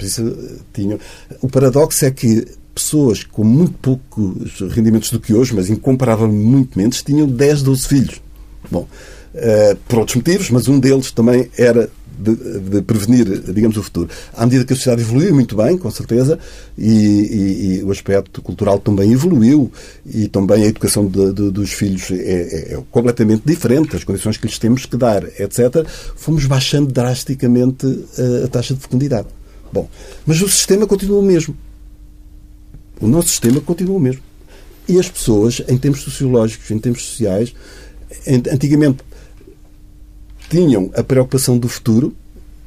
[0.00, 0.98] Isso, eh, tinham...
[1.40, 6.78] O paradoxo é que pessoas com muito poucos rendimentos do que hoje, mas incomparavelmente muito
[6.78, 8.22] menos, tinham 10, 12 filhos.
[8.70, 8.86] Bom,
[9.34, 14.08] uh, por outros motivos, mas um deles também era de, de, prevenir, digamos, o futuro.
[14.34, 16.38] À medida que a sociedade evoluiu muito bem, com certeza,
[16.76, 19.70] e, e, e o aspecto cultural também evoluiu,
[20.04, 24.36] e também a educação de, de, dos filhos é, é, é, completamente diferente, as condições
[24.36, 29.37] que lhes temos que dar, etc., fomos baixando drasticamente a, a taxa de fecundidade.
[29.72, 29.88] Bom,
[30.26, 31.56] mas o sistema continua o mesmo.
[33.00, 34.22] O nosso sistema continua o mesmo.
[34.88, 37.54] E as pessoas, em termos sociológicos, em termos sociais,
[38.52, 39.04] antigamente
[40.48, 42.16] tinham a preocupação do futuro,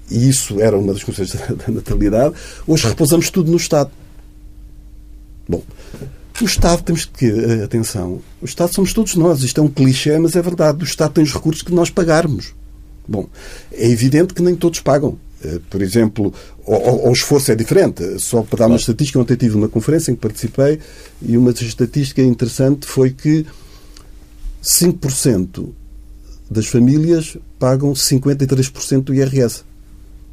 [0.10, 2.36] e isso era uma das consequências da natalidade,
[2.68, 3.90] hoje repousamos tudo no Estado.
[5.48, 5.64] Bom,
[6.40, 7.26] o Estado, temos que.
[7.26, 9.44] Eh, atenção, o Estado somos todos nós.
[9.44, 10.84] Isto é um clichê, mas é verdade.
[10.84, 12.54] O Estado tem os recursos que nós pagarmos.
[13.08, 13.28] Bom,
[13.72, 15.18] é evidente que nem todos pagam.
[15.44, 16.34] Eh, por exemplo,
[16.66, 18.20] o, o esforço é diferente.
[18.20, 20.80] Só para dar uma estatística, ontem tive uma conferência em que participei
[21.22, 23.46] e uma estatística interessante foi que
[24.64, 25.70] 5%
[26.50, 29.64] das famílias pagam 53% do IRS.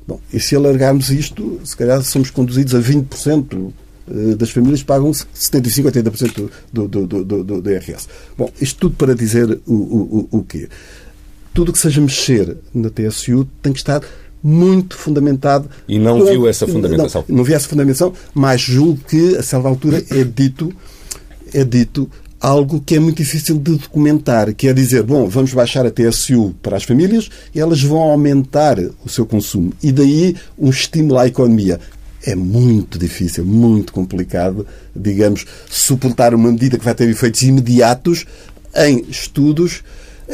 [0.07, 3.73] Bom, e se alargarmos isto, se calhar somos conduzidos a 20%
[4.11, 8.09] eh, das famílias pagam 75% a 80% do, do, do, do, do IRS.
[8.37, 10.69] Bom, isto tudo para dizer o, o, o quê?
[11.55, 14.03] Tudo que seja mexer na TSU tem que estar
[14.43, 15.69] muito fundamentado.
[15.89, 17.25] E não viu essa fundamentação?
[17.29, 20.73] Não, não vi essa fundamentação, mas julgo que, a certa altura, é dito,
[21.53, 22.09] é dito
[22.41, 26.55] algo que é muito difícil de documentar, que é dizer, bom, vamos baixar a TSU
[26.63, 29.73] para as famílias e elas vão aumentar o seu consumo.
[29.83, 31.81] E daí um estímulo à economia.
[32.25, 38.27] É muito difícil, muito complicado, digamos, suportar uma medida que vai ter efeitos imediatos
[38.75, 39.83] em estudos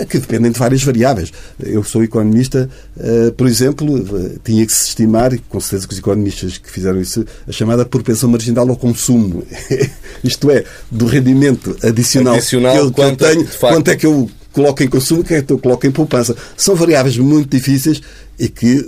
[0.08, 1.32] que dependem de várias variáveis.
[1.62, 5.98] Eu sou economista, eh, por exemplo, tinha que se estimar, e com certeza que os
[6.00, 9.44] economistas que fizeram isso, a chamada propensão marginal ao consumo.
[10.24, 14.28] Isto é, do rendimento adicional, adicional que eu, que eu tenho, quanto é que eu
[14.54, 16.34] coloco em consumo, quanto é coloco em poupança.
[16.56, 18.00] São variáveis muito difíceis
[18.38, 18.84] e que,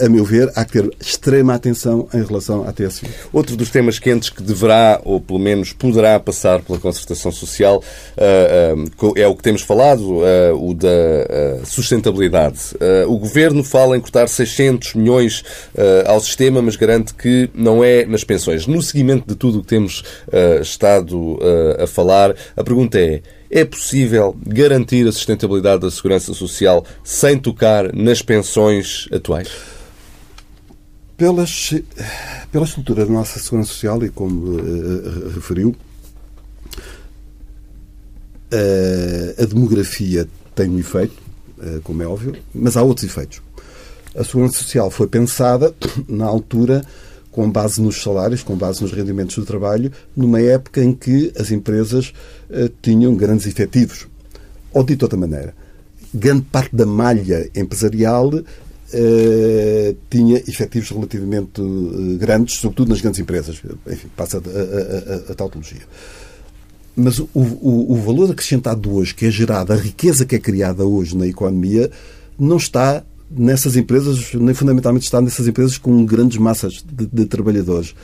[0.00, 3.06] a, a, a, meu ver, há que ter extrema atenção em relação à TSU.
[3.32, 7.82] Outro dos temas quentes que deverá, ou pelo menos poderá passar pela concertação social,
[8.16, 12.58] uh, uh, é o que temos falado, uh, o da sustentabilidade.
[13.06, 15.42] o Governo fala em cortar 600 milhões
[16.06, 18.66] ao sistema, mas garante que não é nas pensões.
[18.66, 20.02] No seguimento de tudo o que temos
[20.60, 21.38] estado
[21.78, 23.22] a falar, a pergunta é
[23.54, 29.48] é possível garantir a sustentabilidade da segurança social sem tocar nas pensões atuais?
[31.16, 31.72] Pelas,
[32.50, 35.76] pela estrutura da nossa segurança social, e como uh, referiu,
[38.52, 41.14] uh, a demografia tem um efeito,
[41.58, 43.40] uh, como é óbvio, mas há outros efeitos.
[44.16, 45.72] A segurança social foi pensada
[46.08, 46.84] na altura
[47.34, 51.50] com base nos salários, com base nos rendimentos do trabalho, numa época em que as
[51.50, 52.14] empresas
[52.48, 54.06] uh, tinham grandes efetivos.
[54.72, 55.52] Ou dito de outra maneira,
[56.14, 63.60] grande parte da malha empresarial uh, tinha efetivos relativamente uh, grandes, sobretudo nas grandes empresas.
[63.90, 65.82] Enfim, passa a, a, a, a tautologia.
[66.94, 70.84] Mas o, o, o valor acrescentado hoje, que é gerado, a riqueza que é criada
[70.84, 71.90] hoje na economia,
[72.38, 77.94] não está nessas empresas, nem fundamentalmente está nessas empresas com grandes massas de, de trabalhadores.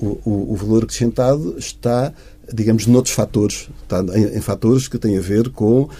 [0.00, 2.12] O, o, o, valor acrescentado está,
[2.52, 3.68] digamos, noutros fatores.
[3.82, 5.90] Está em, em fatores que têm a ver com uh,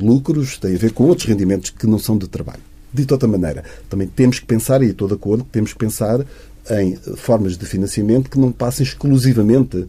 [0.00, 2.62] lucros, têm a ver com outros rendimentos que não são de trabalho.
[2.92, 6.24] Dito de outra maneira, também temos que pensar, e estou de acordo, temos que pensar
[6.70, 9.86] em formas de financiamento que não passem exclusivamente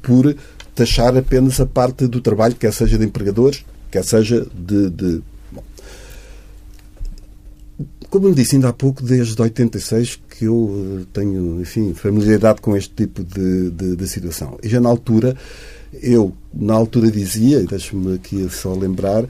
[0.00, 0.36] por
[0.74, 5.22] taxar apenas a parte do trabalho, quer seja de empregadores, quer seja de, de
[8.14, 12.76] como eu disse ainda há pouco, desde 86 que eu eh, tenho, enfim, familiaridade com
[12.76, 14.56] este tipo de, de, de situação.
[14.62, 15.36] E já na altura,
[16.00, 19.24] eu, na altura dizia, e deixe-me aqui só lembrar,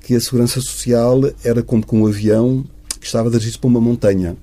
[0.00, 2.64] que a segurança social era como com um avião
[2.98, 4.36] que estava dirigido para uma montanha.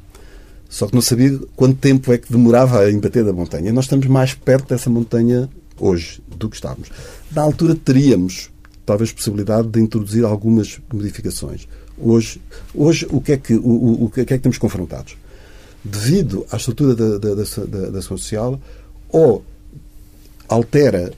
[0.69, 3.67] Só que não sabia quanto tempo é que demorava a embater da montanha.
[3.67, 6.87] E nós estamos mais perto dessa montanha hoje do que estávamos.
[7.35, 8.49] Na altura teríamos,
[8.85, 11.67] talvez, possibilidade de introduzir algumas modificações.
[11.97, 12.41] Hoje,
[12.73, 15.15] hoje o, que é que, o, o, que é que estamos confrontados?
[15.83, 18.59] Devido à estrutura da, da, da, da social,
[19.09, 19.43] ou
[20.47, 21.13] altera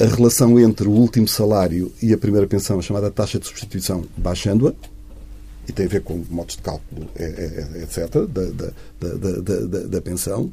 [0.00, 4.04] a relação entre o último salário e a primeira pensão, a chamada taxa de substituição,
[4.16, 4.72] baixando-a,
[5.68, 9.78] e tem a ver com modos de cálculo, é, é, é etc., da, da, da,
[9.86, 10.50] da, pensão,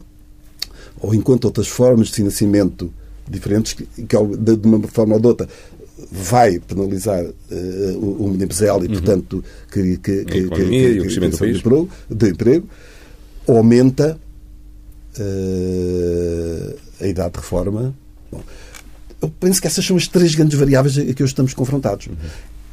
[0.99, 2.91] ou enquanto outras formas de financiamento
[3.28, 5.49] diferentes, que de uma forma ou de outra
[6.12, 8.88] vai penalizar uh, o, MNPZL e, uhum.
[8.88, 11.53] portanto, que, que, que, que, que, e o crescimento do país.
[11.53, 12.69] De emprego, de emprego,
[13.47, 14.19] aumenta
[15.17, 17.95] uh, a idade de reforma.
[18.31, 18.43] Bom,
[19.21, 22.08] eu penso que essas são as três grandes variáveis a que hoje estamos confrontados.
[22.08, 22.15] Uhum.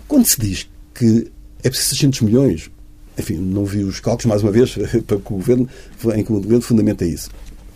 [0.09, 1.31] Quando se diz que
[1.63, 2.71] é preciso 600 milhões,
[3.17, 4.75] enfim, não vi os cálculos, mais uma vez,
[5.07, 5.69] para que o governo,
[6.15, 7.31] em que o governo fundamenta isso.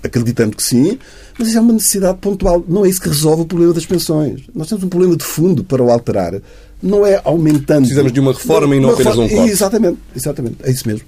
[0.07, 0.99] Acreditando que sim,
[1.39, 2.65] mas isso é uma necessidade pontual.
[2.69, 4.43] Não é isso que resolve o problema das pensões.
[4.55, 6.41] Nós temos um problema de fundo para o alterar.
[6.83, 7.81] Não é aumentando.
[7.81, 9.51] Precisamos de uma reforma não, e não apenas um corte.
[9.51, 10.57] Exatamente, exatamente.
[10.63, 11.07] É isso mesmo.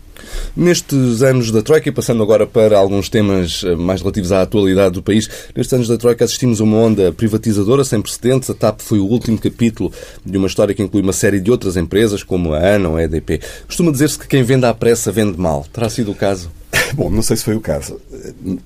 [0.57, 4.95] Nestes anos da Troika, e passando agora para alguns temas eh, mais relativos à atualidade
[4.95, 8.51] do país, nestes anos da Troika assistimos a uma onda privatizadora sem precedentes.
[8.51, 9.93] A TAP foi o último capítulo
[10.25, 13.03] de uma história que inclui uma série de outras empresas, como a ANA ou a
[13.05, 13.41] EDP.
[13.67, 15.67] Costuma dizer-se que quem vende à pressa vende mal.
[15.73, 16.51] Terá sido o caso?
[16.95, 18.01] Bom, não sei se foi o caso.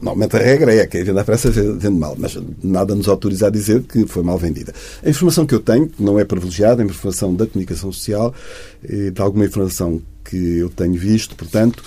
[0.00, 3.46] Normalmente a regra é que a venda à pressa vende mal, mas nada nos autoriza
[3.46, 4.72] a dizer que foi mal vendida.
[5.04, 8.34] A informação que eu tenho, não é privilegiada, é informação da comunicação social,
[8.82, 11.82] de alguma informação que eu tenho visto, portanto,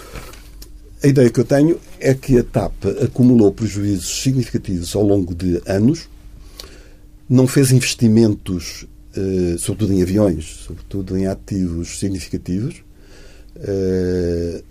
[1.06, 2.74] a ideia que eu tenho é que a TAP
[3.04, 6.10] acumulou prejuízos significativos ao longo de anos,
[7.30, 12.84] não fez investimentos, eh, sobretudo em aviões, sobretudo em ativos significativos,
[13.58, 14.64] eh,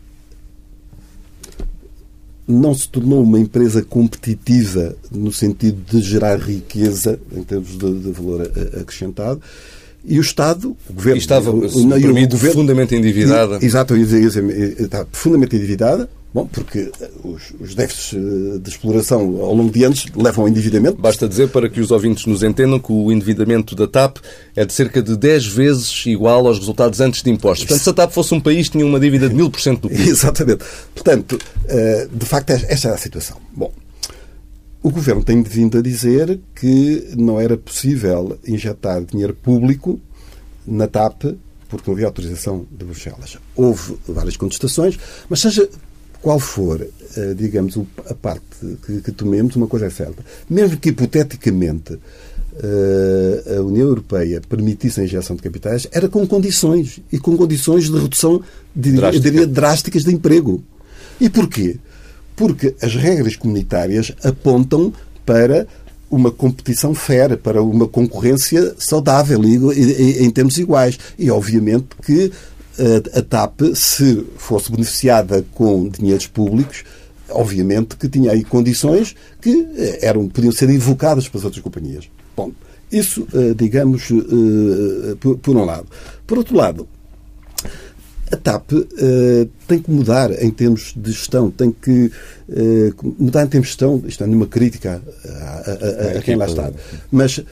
[2.47, 8.11] não se tornou uma empresa competitiva no sentido de gerar riqueza em termos de, de
[8.11, 9.41] valor acrescentado.
[10.05, 11.17] E o Estado, o governo.
[11.17, 13.59] E estava, o, o, o governo, profundamente endividada.
[13.65, 16.09] Exato, está profundamente endividada.
[16.35, 16.91] Bom, porque
[17.23, 21.01] os, os déficits eh, de exploração ao longo de anos levam ao endividamento.
[21.01, 24.17] Basta dizer, para que os ouvintes nos entendam, que o endividamento da TAP
[24.57, 27.69] é de cerca de 10 vezes igual aos resultados antes de impostos.
[27.69, 30.03] Portanto, se a TAP fosse um país, tinha uma dívida de 1000% do PIB.
[30.11, 30.65] Exatamente.
[30.93, 33.37] Portanto, eh, de facto, esta é a situação.
[33.55, 33.73] Bom,
[34.83, 40.01] o Governo tem vindo a dizer que não era possível injetar dinheiro público
[40.67, 41.27] na TAP
[41.69, 43.39] porque não havia autorização de Bruxelas.
[43.55, 45.69] Houve várias contestações, mas seja
[46.25, 50.25] qual for, eh, digamos, a parte que, tomemos, uma coisa é certa.
[50.49, 51.99] Mesmo que, hipoteticamente,
[52.63, 56.99] eh, a União Europeia permitisse a injeção de capitais, era com condições.
[57.13, 58.41] E com condições de redução,
[58.75, 60.65] diria, diria, drásticas de emprego.
[61.21, 61.77] E porquê?
[62.35, 64.95] Porque as regras comunitárias apontam
[65.27, 65.67] para
[66.11, 70.99] uma competição fair, para uma concorrência saudável e, em termos iguais.
[71.19, 72.33] E, obviamente, que
[73.15, 76.85] a TAP, se fosse beneficiada com dinheiros públicos,
[77.29, 82.09] obviamente que tinha aí condições que eh, eram, podiam ser invocadas pelas outras companhias.
[82.37, 82.53] Bom,
[82.91, 85.87] isso, eh, digamos, eh, por um lado.
[86.27, 86.89] Por outro lado,
[88.33, 88.73] a TAP
[89.69, 92.11] tem que mudar em termos de gestão, tem que
[93.19, 96.47] mudar em termos de gestão, isto é nenhuma crítica a, a, a, a quem lá
[96.47, 96.73] está,
[97.13, 97.45] mas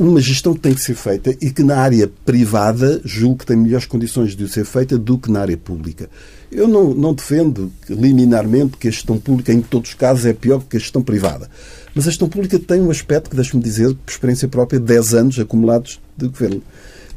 [0.00, 3.56] uma gestão que tem que ser feita e que na área privada julgo que tem
[3.56, 6.08] melhores condições de ser feita do que na área pública.
[6.50, 10.64] Eu não, não defendo liminarmente que a gestão pública, em todos os casos, é pior
[10.64, 11.50] que a gestão privada.
[11.94, 15.38] Mas a gestão pública tem um aspecto que, deixe-me dizer, por experiência própria, 10 anos
[15.38, 16.62] acumulados de governo,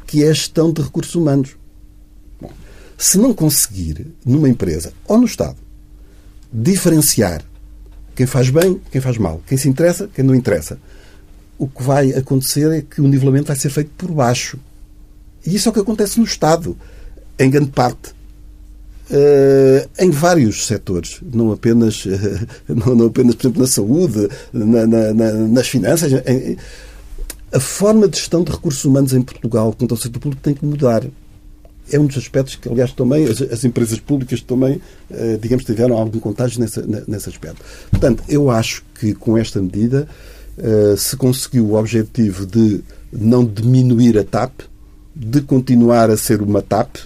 [0.06, 1.56] que é a gestão de recursos humanos.
[2.38, 2.52] Bom,
[2.98, 5.56] se não conseguir, numa empresa ou no Estado,
[6.52, 7.42] diferenciar
[8.14, 10.78] quem faz bem, quem faz mal, quem se interessa, quem não interessa,
[11.58, 14.58] o que vai acontecer é que o nivelamento vai ser feito por baixo.
[15.46, 16.76] E isso é o que acontece no Estado,
[17.38, 18.14] em grande parte.
[19.10, 22.10] Uh, em vários setores, não apenas, uh,
[22.68, 26.10] não, não, apenas, por exemplo, na saúde, na, na, na, nas finanças.
[26.26, 26.56] Em,
[27.52, 30.64] a forma de gestão de recursos humanos em Portugal quanto ao setor público tem que
[30.64, 31.04] mudar.
[31.92, 35.98] É um dos aspectos que, aliás, também as, as empresas públicas também, uh, digamos, tiveram
[35.98, 37.62] algum contágio nessa, nesse aspecto.
[37.90, 40.08] Portanto, eu acho que com esta medida
[40.96, 44.60] se conseguiu o objetivo de não diminuir a TAP,
[45.14, 46.96] de continuar a ser uma TAP,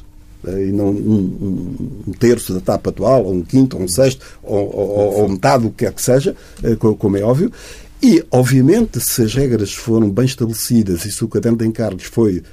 [0.45, 4.25] uh, e não um, um, terço da TAP atual, ou um quinto, ou um sexto,
[4.43, 7.53] ou, ou, ou metade, o que quer que seja, uh, como é óbvio.
[8.01, 12.45] E, obviamente, se as regras foram bem estabelecidas e se o caderno de encargos foi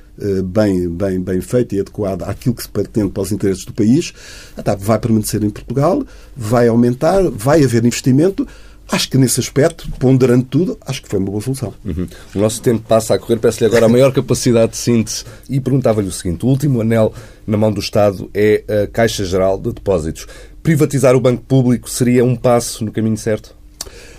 [0.46, 4.12] bem, bem, bem feito e adequado àquilo que se pretende para os interesses do país,
[4.58, 6.04] a TAP vai permanecer em Portugal,
[6.36, 8.48] vai aumentar, vai haver investimento,
[8.92, 11.74] Acho que nesse aspecto, ponderando tudo, acho que foi uma boa solução.
[11.84, 12.08] Uhum.
[12.36, 16.08] O nosso tempo passa a correr, peço-lhe agora a maior capacidade de síntese e perguntava-lhe
[16.08, 17.12] o seguinte: o último anel
[17.48, 20.28] na mão do Estado é a Caixa Geral de Depósitos.
[20.62, 23.56] Privatizar o banco público seria um passo no caminho certo?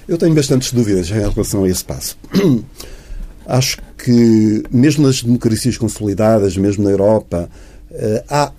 [0.09, 2.17] Eu tenho bastantes dúvidas em relação a esse passo.
[3.47, 7.49] Acho que, mesmo nas democracias consolidadas, mesmo na Europa,
[7.91, 8.53] eh, há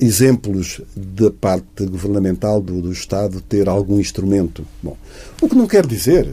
[0.00, 4.66] exemplos da parte governamental do, do Estado ter algum instrumento.
[4.82, 4.96] Bom,
[5.40, 6.28] o que não quer dizer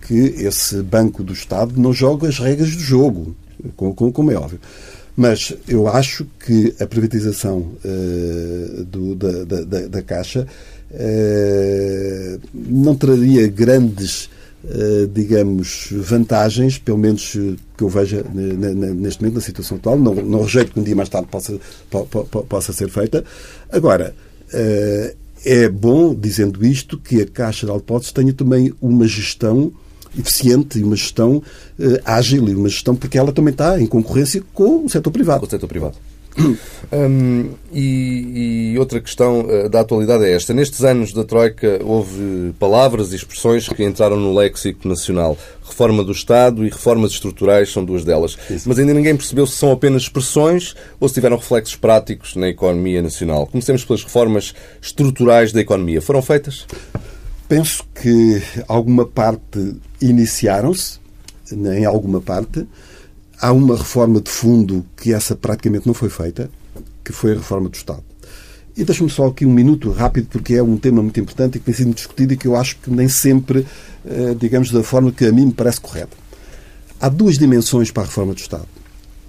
[0.00, 3.36] que esse Banco do Estado não joga as regras do jogo,
[3.76, 4.60] como, como é óbvio.
[5.16, 10.46] Mas eu acho que a privatização uh, do, da, da, da, Caixa
[10.92, 14.30] uh, não traria grandes,
[15.12, 17.32] digamos, vantagens, pelo menos
[17.76, 19.98] que eu veja neste momento, na situação atual.
[19.98, 21.58] Não, não rejeito que um dia mais tarde possa,
[21.90, 23.24] po, po, possa ser feita.
[23.70, 24.14] Agora,
[25.44, 29.72] é bom, dizendo isto, que a Caixa de Alpótese tenha também uma gestão
[30.18, 31.42] eficiente e uma gestão
[32.04, 35.40] ágil e uma gestão porque ela também está em concorrência com o setor privado.
[35.40, 35.96] Com o setor privado.
[36.90, 40.54] Hum, e, e, outra questão uh, da atualidade é esta.
[40.54, 45.36] Nestes anos da Troika houve palavras e expressões que entraram no léxico nacional.
[45.62, 48.38] Reforma do Estado e reformas estruturais são duas delas.
[48.48, 48.66] Isso.
[48.66, 53.02] Mas ainda ninguém percebeu se são apenas expressões ou se tiveram reflexos práticos na economia
[53.02, 53.46] nacional.
[53.46, 56.00] Comecemos pelas reformas estruturais da economia.
[56.00, 56.66] Foram feitas?
[57.46, 60.98] Penso que alguma parte iniciaram-se,
[61.52, 62.66] em alguma parte.
[63.40, 66.50] Há uma reforma de fundo que essa praticamente não foi feita,
[67.04, 68.02] que foi a reforma do Estado.
[68.76, 71.66] E deixe-me só aqui um minuto rápido, porque é um tema muito importante e que
[71.66, 73.66] tem sido discutido e que eu acho que nem sempre,
[74.04, 76.16] eh, digamos, da forma que a mim me parece correta.
[77.00, 78.66] Há duas dimensões para a reforma do Estado.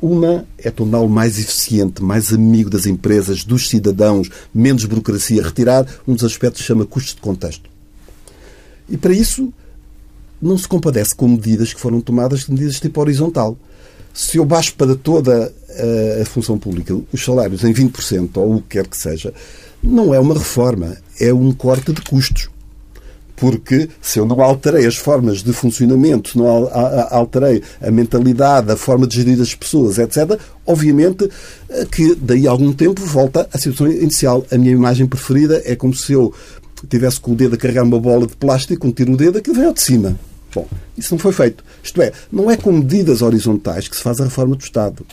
[0.01, 6.13] Uma é torná-lo mais eficiente, mais amigo das empresas, dos cidadãos, menos burocracia, retirar um
[6.13, 7.69] dos aspectos que chama custos de contexto.
[8.87, 9.53] E para isso
[10.41, 13.57] não se compadece com medidas que foram tomadas, medidas de tipo horizontal.
[14.13, 15.53] Se eu baixo para toda
[16.21, 19.33] a, função pública os salários em 20%, ou o que quer que seja,
[19.81, 22.49] não é uma reforma, é um corte de custos.
[23.35, 26.45] Porque se eu não alterei as formas de funcionamento, se não
[27.09, 31.29] alterei a mentalidade, a forma de gerir as pessoas, etc., obviamente
[31.69, 34.45] eh, que daí a algum tempo volta à situação inicial.
[34.51, 36.33] A minha imagem preferida é como se eu
[36.89, 39.55] tivesse com o dedo a carregar uma bola de plástico, um tiro o dedo, aquilo
[39.55, 40.19] vem ao de cima.
[40.53, 41.63] Bom, isso não foi feito.
[41.83, 45.05] Isto é, não é com medidas horizontais que se faz a reforma do Estado.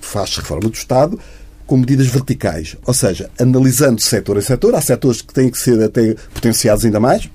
[0.00, 1.18] Faz-se reforma do Estado
[1.66, 2.76] com medidas verticais.
[2.84, 4.74] Ou seja, analisando setor a setor.
[4.74, 7.28] Há setores que têm que ser até potenciados ainda mais.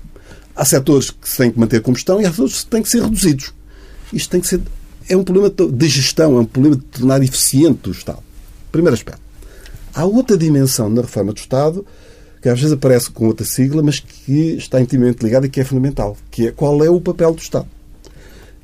[0.54, 2.88] Há setores que se têm que manter como estão e há setores que têm que
[2.88, 3.52] ser reduzidos.
[4.12, 4.60] Isto tem que ser...
[5.08, 8.22] É um problema de gestão, é um problema de tornar eficiente o Estado.
[8.70, 9.20] Primeiro aspecto.
[9.92, 11.84] Há outra dimensão na reforma do Estado
[12.40, 15.64] que às vezes aparece com outra sigla, mas que está intimamente ligada e que é
[15.64, 17.68] fundamental, que é qual é o papel do Estado.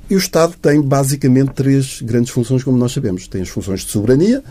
[0.09, 3.27] E o Estado tem basicamente três grandes funções, como nós sabemos.
[3.27, 4.43] Tem as funções de soberania,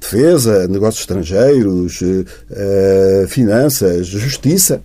[0.00, 4.82] defesa, negócios estrangeiros, uh, finanças, justiça,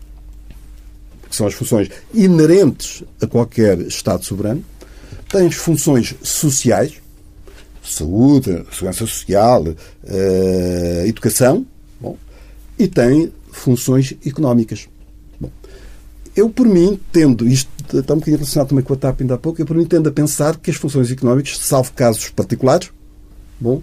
[1.30, 4.64] que são as funções inerentes a qualquer Estado soberano.
[5.30, 6.96] Tem as funções sociais,
[7.82, 11.66] saúde, segurança social, uh, educação,
[12.02, 12.18] bom,
[12.78, 14.88] e tem funções económicas.
[15.40, 15.50] Bom,
[16.36, 19.38] eu, por mim, tendo, isto está um bocadinho relacionado também com a TAP ainda há
[19.38, 22.90] pouco, eu, por mim, tendo a pensar que as funções económicas, salvo casos particulares,
[23.60, 23.82] bom,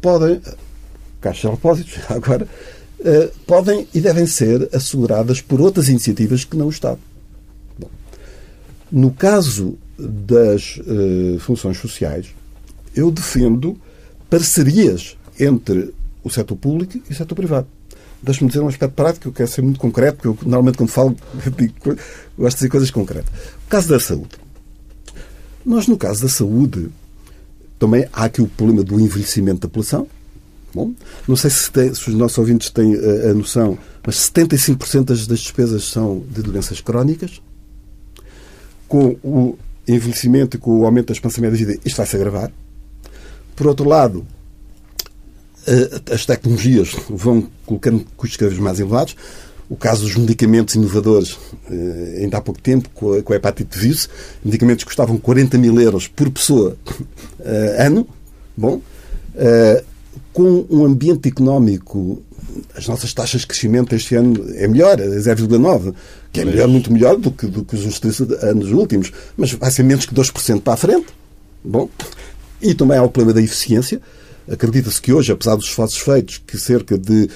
[0.00, 0.40] podem,
[1.20, 2.48] caixa de depósitos, agora,
[3.00, 6.98] uh, podem e devem ser asseguradas por outras iniciativas que não o Estado.
[7.78, 7.88] Bom,
[8.90, 12.34] no caso das uh, funções sociais,
[12.94, 13.78] eu defendo
[14.28, 17.66] parcerias entre o setor público e o setor privado.
[18.24, 21.16] Deixa-me dizer um aspecto prático, eu quero ser muito concreto, porque eu normalmente quando falo
[21.56, 21.74] digo,
[22.36, 23.32] gosto de dizer coisas concretas.
[23.66, 24.44] O caso da saúde.
[25.64, 26.90] Nós, no caso da saúde,
[27.78, 30.06] também há aqui o problema do envelhecimento da população.
[30.74, 30.92] Bom,
[31.28, 35.26] não sei se, tem, se os nossos ouvintes têm a, a noção, mas 75% das
[35.26, 37.40] despesas são de doenças crónicas.
[38.88, 39.56] Com o
[39.86, 42.50] envelhecimento e com o aumento da expansão média da vida, isto vai se agravar.
[43.54, 44.33] Por outro lado, eh,
[46.12, 49.16] as tecnologias vão colocando custos cada vez mais elevados.
[49.68, 51.38] O caso dos medicamentos inovadores,
[51.70, 54.10] eh, ainda há pouco tempo, com a, hepatite vírus,
[54.44, 56.76] medicamentos que custavam 40 mil euros por pessoa
[57.40, 58.06] eh, ano.
[58.56, 58.80] Bom,
[60.32, 62.22] com um ambiente económico,
[62.76, 65.94] as nossas taxas de crescimento este ano é melhor, é 0,9,
[66.32, 69.70] que é melhor, muito melhor do que, do que os 30 anos últimos, mas vai
[69.70, 71.06] ser menos que 2% para a frente.
[71.64, 71.88] Bom,
[72.60, 74.00] e também há o problema da eficiência.
[74.50, 77.28] Acredita-se que hoje, apesar dos esforços feitos, que cerca de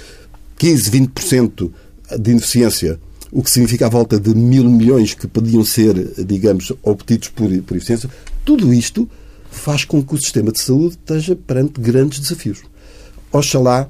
[0.59, 1.71] 15, 20%
[2.19, 3.01] de ineficiência,
[3.31, 5.95] o que significa a volta de mil milhões que podiam ser,
[6.25, 8.11] digamos, obtidos por, por eficiência,
[8.45, 9.09] tudo isto
[9.51, 12.63] faz com que o sistema de saúde esteja perante grandes desafios.
[13.33, 13.89] Oxalá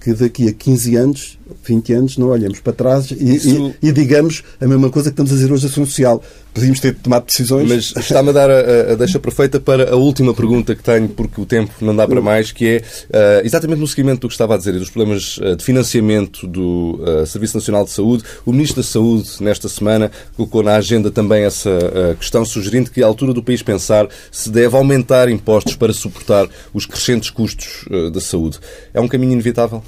[0.00, 3.74] que daqui a 15 anos 20 anos, não olhemos para trás e, Isso...
[3.82, 6.22] e, e digamos a mesma coisa que estamos a dizer hoje da ação social.
[6.52, 7.68] Podíamos ter tomado decisões.
[7.68, 11.40] Mas está-me a dar a, a, deixa perfeita para a última pergunta que tenho, porque
[11.40, 14.54] o tempo não dá para mais, que é uh, exatamente no seguimento do que estava
[14.54, 18.24] a dizer e dos problemas uh, de financiamento do uh, Serviço Nacional de Saúde.
[18.44, 23.06] O Ministro da Saúde, nesta semana, colocou na agenda também essa questão, sugerindo que, à
[23.06, 28.58] altura do país pensar, se deve aumentar impostos para suportar os crescentes custos da saúde.
[28.92, 29.82] É um caminho inevitável?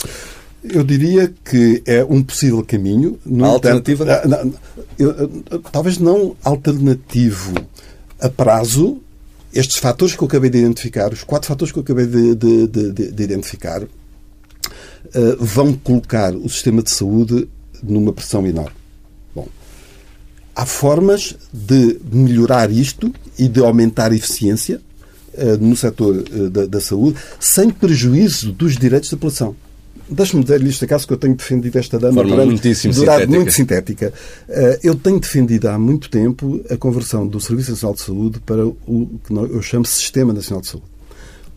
[0.62, 3.18] Eu diria que é um possível caminho.
[3.24, 4.04] No a alternativa?
[4.04, 7.54] Entanto, ah, não, talvez não alternativo
[8.20, 8.98] a prazo.
[9.52, 12.66] Estes fatores que eu acabei de identificar, os quatro fatores que eu acabei de, de,
[12.68, 13.88] de, de identificar, uh,
[15.40, 17.48] vão colocar o sistema de saúde
[17.82, 18.76] numa pressão enorme.
[19.34, 19.48] Bom,
[20.54, 24.80] há formas de melhorar isto e de aumentar a eficiência
[25.34, 29.56] uh, no setor uh, da, da saúde sem prejuízo dos direitos da população.
[30.10, 33.26] Deixe-me dizer-lhe isto, acaso que eu tenho defendido esta dama Forma durante, durante sintética.
[33.28, 34.12] muito sintética.
[34.48, 38.66] Eh, eu tenho defendido há muito tempo a conversão do Serviço Nacional de Saúde para
[38.66, 40.86] o que eu chamo Sistema Nacional de Saúde.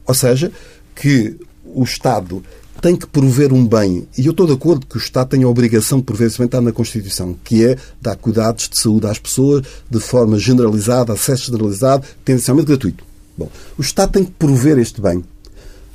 [0.06, 0.52] Ou seja,
[0.96, 1.36] que
[1.66, 2.44] o Estado
[2.82, 5.48] tem que prover um bem, e eu estou de acordo que o Estado tem a
[5.48, 9.18] obrigação de prover esse bem, está na Constituição, que é dar cuidados de saúde às
[9.18, 13.06] pessoas de forma generalizada, acesso generalizado, tendencialmente gratuito.
[13.38, 15.24] Bom, o Estado tem que prover este bem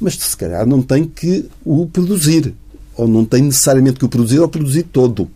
[0.01, 2.55] mas se calhar não tem que o produzir.
[2.97, 5.31] Ou não tem necessariamente que o produzir ou produzir todo.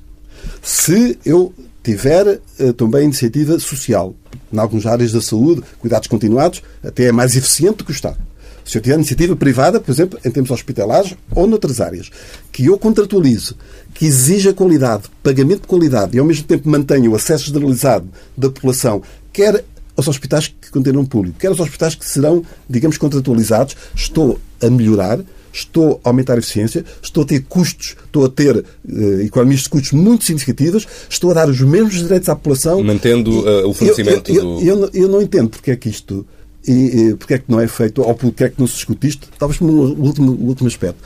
[0.62, 1.52] Se eu
[1.82, 4.14] tiver uh, também iniciativa social,
[4.52, 8.18] em algumas áreas da saúde, cuidados continuados, até é mais eficiente do que o Estado.
[8.64, 12.10] Se eu tiver iniciativa privada, por exemplo, em termos hospitalares ou noutras áreas,
[12.52, 13.56] que eu contratualizo,
[13.92, 18.48] que exija qualidade, pagamento de qualidade e ao mesmo tempo mantenha o acesso generalizado da
[18.48, 19.02] população,
[19.32, 19.64] quer
[19.96, 25.20] aos hospitais que continuam públicos, quer aos hospitais que serão, digamos, contratualizados, estou a melhorar,
[25.52, 29.68] estou a aumentar a eficiência, estou a ter custos, estou a ter uh, economias de
[29.68, 32.82] custos muito significativas, estou a dar os mesmos direitos à população.
[32.82, 36.26] Mantendo uh, o fornecimento eu, eu, eu, eu, eu, não entendo porque é que isto.
[36.66, 39.08] E, e porque é que não é feito, ou porque é que não se discute
[39.08, 41.02] isto, talvez o último, último aspecto.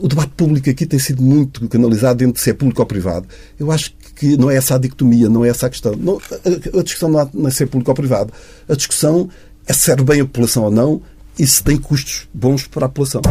[0.00, 3.28] O debate público aqui tem sido muito canalizado dentro de se é público ou privado.
[3.60, 5.94] Eu acho que não é essa a dicotomia, não é essa a questão.
[5.94, 8.32] Não, a, a, discussão não é se é público ou privado.
[8.68, 9.28] A discussão
[9.66, 11.02] é se serve bem a população ou não
[11.38, 13.22] e se tem custos bons para a população.